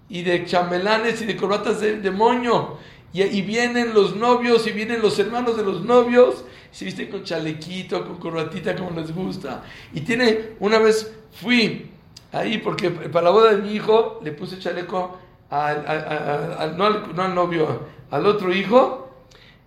y 0.09 0.23
de 0.23 0.45
chamelanes 0.45 1.23
y 1.23 1.27
de 1.27 1.37
corbatas 1.37 1.81
de 1.81 2.01
demonio. 2.01 2.79
Y, 3.13 3.23
y, 3.23 3.43
vienen 3.43 3.93
los 3.93 4.17
novios 4.17 4.67
y 4.67 4.73
vienen 4.73 5.03
los 5.03 5.19
hermanos 5.19 5.57
de 5.57 5.65
los 5.65 5.83
novios. 5.83 6.45
Se 6.71 6.85
visten 6.85 7.11
con 7.11 7.25
chalequito, 7.25 8.05
con 8.07 8.17
corbatita, 8.17 8.75
como 8.75 8.99
les 8.99 9.15
gusta. 9.15 9.63
Y 9.93 10.01
tiene, 10.01 10.55
una 10.61 10.79
vez 10.79 11.13
fui 11.33 11.91
ahí 12.33 12.59
porque 12.59 12.91
para 12.91 13.27
la 13.27 13.31
boda 13.31 13.55
de 13.55 13.63
mi 13.63 13.73
hijo 13.73 14.21
le 14.25 14.33
puse 14.33 14.59
chaleco 14.59 15.19
al, 15.51 16.77
no, 16.77 16.87
al, 16.87 17.35
novio, 17.35 17.81
al 18.11 18.27
otro 18.27 18.53
hijo. 18.55 19.11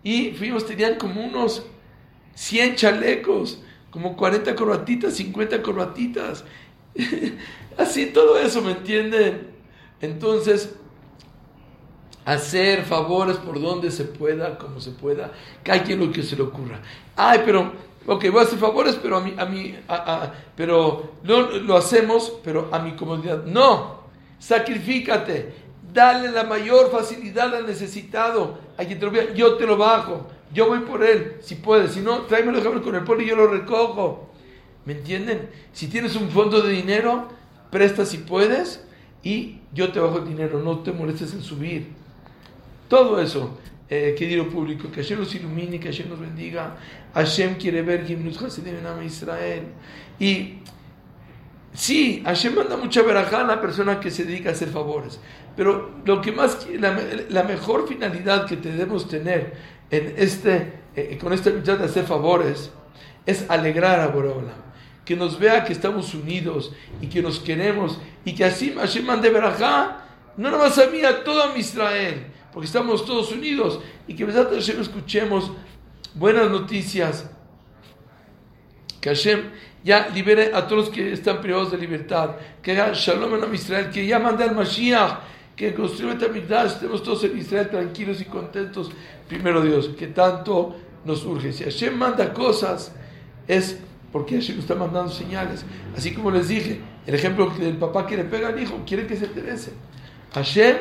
Y 0.03 0.31
fuimos, 0.31 0.65
tenían 0.65 0.95
como 0.95 1.23
unos 1.23 1.65
100 2.35 2.75
chalecos 2.75 3.61
como 3.89 4.15
40 4.15 4.55
corbatitas, 4.55 5.15
50 5.15 5.61
corbatitas. 5.61 6.43
Así 7.77 8.07
todo 8.07 8.37
eso, 8.37 8.61
¿me 8.61 8.71
entienden? 8.71 9.47
Entonces, 10.01 10.75
hacer 12.25 12.83
favores 12.83 13.37
por 13.37 13.61
donde 13.61 13.91
se 13.91 14.03
pueda, 14.03 14.57
como 14.57 14.81
se 14.81 14.91
pueda, 14.91 15.31
cada 15.63 15.83
quien 15.83 15.99
lo 15.99 16.11
que 16.11 16.23
se 16.23 16.35
le 16.35 16.43
ocurra. 16.43 16.81
Ay, 17.15 17.41
pero, 17.45 17.71
ok, 18.05 18.25
voy 18.31 18.39
a 18.39 18.43
hacer 18.43 18.59
favores, 18.59 18.99
pero 19.01 19.17
a 19.17 19.21
mí, 19.21 19.33
a 19.37 19.45
mí, 19.45 19.75
pero 20.55 21.13
no 21.23 21.41
lo 21.41 21.77
hacemos, 21.77 22.33
pero 22.43 22.69
a 22.71 22.79
mi 22.79 22.95
comodidad. 22.95 23.45
No, 23.45 24.01
sacrifícate, 24.39 25.53
dale 25.93 26.31
la 26.31 26.43
mayor 26.43 26.91
facilidad 26.91 27.53
al 27.55 27.65
necesitado, 27.65 28.59
a 28.77 28.83
quien 28.83 28.99
te 28.99 29.05
lo 29.05 29.33
yo 29.33 29.55
te 29.55 29.65
lo 29.65 29.77
bajo, 29.77 30.27
yo 30.53 30.67
voy 30.67 30.79
por 30.79 31.03
él, 31.03 31.37
si 31.41 31.55
puedes, 31.55 31.93
si 31.93 32.01
no, 32.01 32.21
tráemelo 32.21 32.81
con 32.81 32.95
el 32.95 33.03
poli 33.03 33.25
y 33.25 33.29
yo 33.29 33.35
lo 33.35 33.47
recojo. 33.47 34.29
¿Me 34.85 34.93
entienden? 34.93 35.49
Si 35.73 35.87
tienes 35.87 36.15
un 36.15 36.29
fondo 36.29 36.61
de 36.61 36.71
dinero, 36.71 37.27
presta 37.71 38.05
si 38.05 38.19
puedes 38.19 38.85
y 39.23 39.59
yo 39.73 39.91
te 39.91 39.99
bajo 39.99 40.19
el 40.19 40.27
dinero, 40.27 40.61
no 40.61 40.79
te 40.79 40.91
molestes 40.91 41.33
en 41.33 41.41
subir. 41.41 41.87
Todo 42.87 43.19
eso, 43.19 43.57
eh, 43.89 44.15
que 44.17 44.27
digo 44.27 44.47
público, 44.47 44.91
que 44.91 45.01
Hashem 45.01 45.19
los 45.19 45.33
ilumine, 45.33 45.79
que 45.79 45.89
Hashem 45.89 46.07
nos 46.07 46.19
bendiga. 46.19 46.77
Hashem 47.15 47.55
quiere 47.55 47.81
ver 47.81 48.05
Gimnut 48.05 48.39
Hasidim 48.39 48.75
en 48.75 49.03
Israel. 49.03 49.63
Y 50.19 50.59
sí, 51.73 52.21
Hashem 52.23 52.53
manda 52.53 52.77
mucha 52.77 53.01
verajá 53.01 53.41
a 53.41 53.43
la 53.43 53.59
persona 53.59 53.99
que 53.99 54.11
se 54.11 54.23
dedica 54.23 54.49
a 54.49 54.51
hacer 54.51 54.69
favores. 54.69 55.19
Pero 55.55 55.91
lo 56.05 56.21
que 56.21 56.31
más, 56.31 56.67
la, 56.79 56.95
la 57.29 57.43
mejor 57.43 57.87
finalidad 57.87 58.45
que 58.45 58.57
debemos 58.57 59.07
tener 59.07 59.74
en 59.97 60.13
este, 60.17 60.73
eh, 60.95 61.17
con 61.19 61.33
esta 61.33 61.49
mitad 61.49 61.77
de 61.77 61.85
hacer 61.85 62.05
favores 62.05 62.71
es 63.25 63.45
alegrar 63.49 63.99
a 63.99 64.07
Borola 64.07 64.65
que 65.05 65.15
nos 65.15 65.37
vea 65.37 65.63
que 65.63 65.71
estamos 65.71 66.13
unidos 66.13 66.73
y 66.99 67.07
que 67.07 67.21
nos 67.21 67.39
queremos 67.39 67.99
y 68.25 68.33
que 68.33 68.43
así 68.43 68.73
Hashem 68.73 69.05
mande 69.05 69.29
verajá, 69.29 70.03
no 70.35 70.49
nomás 70.49 70.77
a 70.79 70.87
mí, 70.87 71.03
a 71.03 71.23
todo 71.23 71.55
Israel, 71.55 72.25
porque 72.51 72.65
estamos 72.65 73.05
todos 73.05 73.31
unidos 73.31 73.79
y 74.07 74.15
que 74.15 74.25
Hashem 74.25 74.81
escuchemos 74.81 75.51
buenas 76.15 76.49
noticias, 76.49 77.29
que 78.99 79.09
Hashem 79.09 79.43
ya 79.83 80.09
libere 80.09 80.51
a 80.55 80.67
todos 80.67 80.87
los 80.87 80.89
que 80.89 81.13
están 81.13 81.39
privados 81.39 81.71
de 81.71 81.77
libertad, 81.77 82.31
que 82.63 82.71
haga 82.71 82.93
Shalom 82.93 83.43
en 83.43 83.53
Israel, 83.53 83.91
que 83.91 84.07
ya 84.07 84.17
mande 84.17 84.43
al 84.43 84.55
Mashiach, 84.55 85.19
que 85.55 85.73
construya 85.73 86.13
Betamigdash, 86.13 86.73
estemos 86.73 87.01
todos 87.01 87.23
en 87.23 87.37
Israel 87.37 87.69
tranquilos 87.69 88.19
y 88.21 88.25
contentos, 88.25 88.91
primero 89.27 89.61
Dios, 89.61 89.89
que 89.97 90.07
tanto 90.07 90.75
nos 91.05 91.25
urge. 91.25 91.53
Si 91.53 91.63
Hashem 91.63 91.95
manda 91.95 92.33
cosas, 92.33 92.93
es 93.47 93.79
porque 94.11 94.35
Hashem 94.35 94.59
está 94.59 94.75
mandando 94.75 95.11
señales. 95.11 95.65
Así 95.95 96.13
como 96.13 96.31
les 96.31 96.49
dije, 96.49 96.81
el 97.05 97.15
ejemplo 97.15 97.49
del 97.51 97.77
papá 97.77 98.05
que 98.05 98.17
le 98.17 98.25
pega 98.25 98.49
al 98.49 98.61
hijo, 98.61 98.81
quiere 98.85 99.07
que 99.07 99.15
se 99.15 99.25
enderece. 99.25 99.71
Hashem 100.33 100.77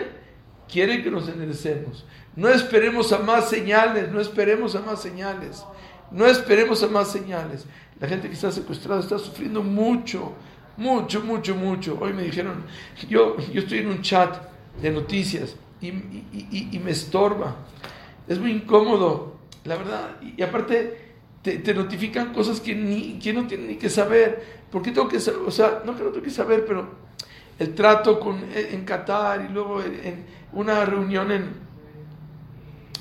quiere 0.69 1.03
que 1.03 1.11
nos 1.11 1.29
enderecemos. 1.29 2.05
No 2.35 2.49
esperemos 2.49 3.13
a 3.13 3.19
más 3.19 3.49
señales, 3.49 4.11
no 4.11 4.21
esperemos 4.21 4.75
a 4.75 4.81
más 4.81 5.01
señales. 5.01 5.65
No 6.11 6.27
esperemos 6.27 6.83
a 6.83 6.89
más 6.89 7.13
señales. 7.13 7.67
La 8.01 8.09
gente 8.09 8.29
que 8.29 8.35
está 8.35 8.51
secuestrada 8.51 9.01
está 9.01 9.19
sufriendo 9.19 9.63
mucho, 9.63 10.33
mucho, 10.77 11.21
mucho, 11.21 11.55
mucho. 11.55 11.97
Hoy 12.01 12.13
me 12.13 12.25
dijeron, 12.25 12.65
yo, 13.09 13.37
yo 13.53 13.61
estoy 13.61 13.79
en 13.79 13.89
un 13.89 14.03
chat 14.03 14.54
de 14.81 14.91
noticias 14.91 15.57
y, 15.81 15.89
y 15.89 16.81
me 16.83 16.91
estorba. 16.91 17.57
Es 18.27 18.39
muy 18.39 18.53
incómodo, 18.53 19.37
la 19.65 19.77
verdad. 19.77 20.17
Y 20.37 20.43
aparte, 20.43 21.05
te, 21.45 21.75
notifican 21.75 22.33
cosas 22.33 22.61
que, 22.61 22.75
ni, 22.75 23.19
que 23.19 23.33
no 23.33 23.47
tienen 23.47 23.69
ni 23.69 23.77
que 23.77 23.91
saber. 23.91 24.65
¿Por 24.71 24.83
qué 24.83 24.93
tengo 24.93 25.09
que 25.09 25.21
saber? 25.21 25.41
O 25.47 25.51
sea, 25.51 25.83
no 25.85 25.95
que 25.95 26.03
no 26.03 26.09
tengo 26.11 26.25
que 26.25 26.31
saber, 26.31 26.65
pero 26.67 26.89
el 27.59 27.75
trato 27.75 28.19
con, 28.19 28.43
en 28.55 28.85
Qatar 28.85 29.47
y 29.49 29.53
luego 29.53 29.83
en, 29.83 30.25
una 30.53 30.85
reunión 30.85 31.31
en, 31.31 31.51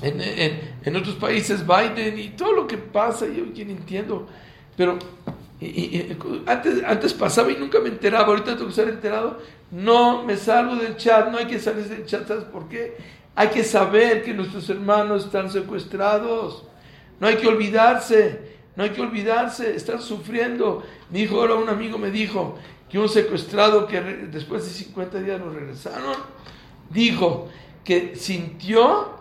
en, 0.02 0.76
en, 0.84 0.96
otros 0.96 1.14
países, 1.14 1.64
Biden 1.66 2.18
y 2.18 2.30
todo 2.30 2.52
lo 2.52 2.66
que 2.66 2.76
pasa, 2.76 3.26
yo 3.26 3.50
quien 3.54 3.70
entiendo. 3.70 4.28
Pero 4.76 4.98
antes, 6.46 6.82
antes 6.84 7.14
pasaba 7.14 7.50
y 7.52 7.56
nunca 7.56 7.80
me 7.80 7.88
enteraba, 7.88 8.26
ahorita 8.26 8.52
tengo 8.52 8.66
que 8.66 8.70
estar 8.70 8.88
enterado. 8.88 9.38
No 9.70 10.22
me 10.24 10.36
salgo 10.36 10.76
del 10.76 10.96
chat, 10.96 11.30
no 11.30 11.38
hay 11.38 11.46
que 11.46 11.58
salir 11.58 11.84
del 11.84 12.06
chat, 12.06 12.26
¿sabes 12.26 12.44
por 12.44 12.68
qué? 12.68 12.96
Hay 13.34 13.48
que 13.48 13.64
saber 13.64 14.22
que 14.22 14.34
nuestros 14.34 14.68
hermanos 14.70 15.24
están 15.24 15.50
secuestrados. 15.50 16.64
No 17.20 17.26
hay 17.26 17.36
que 17.36 17.46
olvidarse, 17.46 18.54
no 18.76 18.84
hay 18.84 18.90
que 18.90 19.00
olvidarse, 19.00 19.74
están 19.74 20.00
sufriendo. 20.00 20.82
Mi 21.10 21.20
hijo, 21.20 21.40
ahora 21.40 21.54
un 21.54 21.68
amigo 21.68 21.98
me 21.98 22.10
dijo 22.10 22.56
que 22.88 22.98
un 22.98 23.08
secuestrado 23.08 23.86
que 23.86 24.00
después 24.00 24.64
de 24.64 24.70
50 24.70 25.20
días 25.20 25.40
lo 25.40 25.50
regresaron, 25.50 26.14
dijo 26.90 27.48
que 27.84 28.16
sintió 28.16 29.14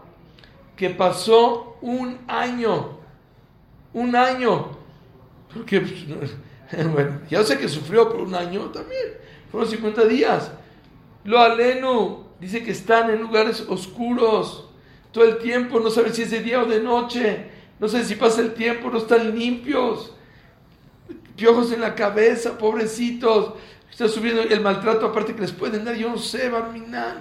que 0.75 0.89
pasó 0.89 1.77
un 1.81 2.19
año, 2.27 2.97
un 3.93 4.15
año, 4.15 4.82
porque, 5.53 5.81
pues, 5.81 6.85
bueno, 6.93 7.21
ya 7.29 7.43
sé 7.43 7.57
que 7.57 7.67
sufrió 7.67 8.09
por 8.09 8.21
un 8.21 8.35
año 8.35 8.69
también, 8.71 9.13
fueron 9.51 9.69
50 9.69 10.05
días. 10.05 10.51
Lo 11.23 11.39
aleno 11.39 12.27
dice 12.39 12.63
que 12.63 12.71
están 12.71 13.09
en 13.09 13.21
lugares 13.21 13.61
oscuros 13.61 14.69
todo 15.11 15.25
el 15.25 15.37
tiempo, 15.37 15.79
no 15.79 15.89
sabe 15.89 16.13
si 16.13 16.23
es 16.23 16.31
de 16.31 16.41
día 16.41 16.61
o 16.61 16.65
de 16.65 16.81
noche 16.81 17.53
no 17.83 17.89
sé 17.89 18.05
si 18.05 18.15
pasa 18.15 18.39
el 18.39 18.53
tiempo, 18.53 18.89
no 18.89 18.97
están 18.97 19.37
limpios. 19.37 20.13
Piojos 21.35 21.71
en 21.73 21.81
la 21.81 21.95
cabeza, 21.95 22.57
pobrecitos. 22.57 23.55
Está 23.91 24.07
subiendo 24.07 24.41
el 24.41 24.61
maltrato 24.61 25.05
aparte 25.05 25.35
que 25.35 25.41
les 25.41 25.51
pueden 25.51 25.83
dar, 25.83 25.95
yo 25.95 26.09
no 26.09 26.17
sé, 26.17 26.49
Barminan. 26.49 27.17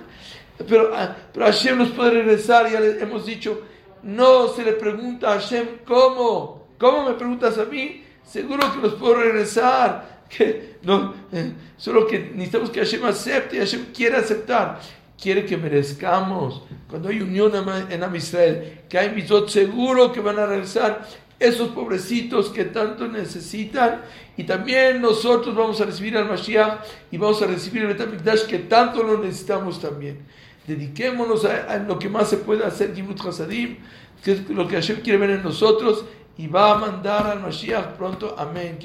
Pero, 0.68 0.94
ah, 0.94 1.16
pero 1.32 1.46
Hashem 1.46 1.78
nos 1.78 1.88
puede 1.88 2.12
regresar, 2.12 2.70
ya 2.70 2.78
le 2.78 3.02
hemos 3.02 3.26
dicho, 3.26 3.62
no 4.04 4.46
se 4.48 4.62
le 4.62 4.74
pregunta 4.74 5.32
a 5.32 5.40
Hashem 5.40 5.78
cómo. 5.84 6.68
¿Cómo 6.78 7.08
me 7.08 7.14
preguntas 7.14 7.58
a 7.58 7.64
mí? 7.64 8.04
Seguro 8.24 8.72
que 8.72 8.80
los 8.80 8.94
puedo 8.94 9.16
regresar. 9.16 10.22
Que 10.28 10.76
no, 10.82 11.14
eh, 11.32 11.52
solo 11.76 12.06
que 12.06 12.18
necesitamos 12.18 12.70
que 12.70 12.80
Hashem 12.80 13.04
acepte 13.04 13.56
y 13.56 13.58
Hashem 13.58 13.86
quiere 13.92 14.16
aceptar 14.16 14.80
quiere 15.22 15.46
que 15.46 15.56
merezcamos. 15.56 16.62
Cuando 16.88 17.08
hay 17.08 17.20
unión 17.20 17.52
en 17.90 18.02
Am 18.02 18.16
Israel, 18.16 18.80
que 18.88 18.98
hay 18.98 19.14
misot, 19.14 19.48
seguro 19.48 20.12
que 20.12 20.20
van 20.20 20.38
a 20.38 20.46
regresar 20.46 21.06
esos 21.38 21.68
pobrecitos 21.68 22.50
que 22.50 22.64
tanto 22.64 23.06
necesitan. 23.06 24.02
Y 24.36 24.44
también 24.44 25.00
nosotros 25.00 25.54
vamos 25.54 25.80
a 25.80 25.84
recibir 25.84 26.16
al 26.16 26.28
Mashiach 26.28 26.80
y 27.10 27.18
vamos 27.18 27.40
a 27.40 27.46
recibir 27.46 27.82
el 27.82 27.88
Betamikdash 27.88 28.46
que 28.46 28.58
tanto 28.60 29.02
lo 29.02 29.18
necesitamos 29.18 29.80
también. 29.80 30.18
Dediquémonos 30.66 31.44
a, 31.44 31.78
lo 31.78 31.98
que 31.98 32.08
más 32.08 32.28
se 32.28 32.38
puede 32.38 32.64
hacer, 32.64 32.94
Gimut 32.94 33.20
Hasadim, 33.20 33.78
que 34.24 34.32
es 34.32 34.48
lo 34.48 34.66
que 34.66 34.76
Hashem 34.76 35.00
quiere 35.02 35.18
ver 35.18 35.30
en 35.30 35.42
nosotros 35.42 36.04
y 36.36 36.46
va 36.46 36.72
a 36.72 36.78
mandar 36.78 37.26
al 37.26 37.40
Mashiach 37.40 37.96
pronto. 37.96 38.34
Amén. 38.38 38.78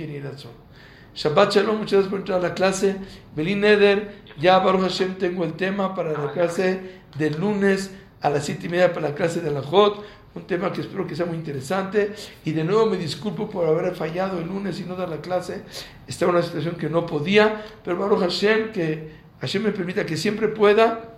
Shabbat 1.16 1.54
Shalom, 1.54 1.78
muchas 1.78 1.94
gracias 1.94 2.10
por 2.10 2.20
entrar 2.20 2.40
a 2.40 2.50
la 2.50 2.54
clase. 2.54 2.96
Belín 3.36 3.62
Neder, 3.62 4.22
ya 4.40 4.60
Baruch 4.60 4.82
Hashem 4.82 5.16
tengo 5.16 5.44
el 5.44 5.54
tema 5.54 5.96
para 5.96 6.12
la 6.12 6.32
clase 6.32 7.02
del 7.18 7.40
lunes 7.40 7.92
a 8.22 8.30
las 8.30 8.46
siete 8.46 8.68
y 8.68 8.70
media 8.70 8.94
para 8.94 9.10
la 9.10 9.16
clase 9.16 9.42
de 9.42 9.50
la 9.50 9.62
Jot. 9.64 10.06
Un 10.36 10.46
tema 10.46 10.72
que 10.72 10.82
espero 10.82 11.08
que 11.08 11.16
sea 11.16 11.26
muy 11.26 11.38
interesante. 11.38 12.14
Y 12.46 12.52
de 12.52 12.64
nuevo 12.64 12.86
me 12.86 12.98
disculpo 12.98 13.50
por 13.50 13.68
haber 13.68 13.96
fallado 13.96 14.38
el 14.38 14.48
lunes 14.48 14.80
y 14.80 14.84
no 14.84 14.96
dar 14.96 15.10
la 15.10 15.18
clase. 15.18 15.64
Estaba 16.06 16.32
en 16.32 16.38
una 16.38 16.46
situación 16.46 16.76
que 16.76 16.90
no 16.90 17.08
podía. 17.08 17.66
Pero 17.84 17.98
Baruch 17.98 18.20
Hashem, 18.20 18.72
que 18.72 19.12
Hashem 19.42 19.64
me 19.64 19.72
permita 19.72 20.06
que 20.06 20.18
siempre 20.18 20.48
pueda, 20.50 21.16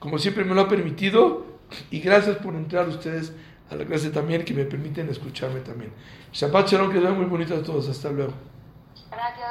como 0.00 0.18
siempre 0.18 0.44
me 0.44 0.56
lo 0.56 0.62
ha 0.62 0.68
permitido. 0.68 1.46
Y 1.92 2.00
gracias 2.00 2.38
por 2.38 2.56
entrar 2.56 2.88
ustedes 2.88 3.32
a 3.70 3.74
la 3.74 3.84
clase 3.84 4.10
también, 4.10 4.44
que 4.44 4.54
me 4.54 4.64
permiten 4.64 5.08
escucharme 5.08 5.60
también. 5.60 5.92
Shabbat 6.32 6.68
Shalom, 6.68 6.92
que 6.92 7.00
sea 7.00 7.10
muy 7.10 7.26
bonito 7.26 7.54
a 7.54 7.62
todos. 7.62 7.88
Hasta 7.88 8.10
luego. 8.10 8.32
Gracias, 9.10 9.48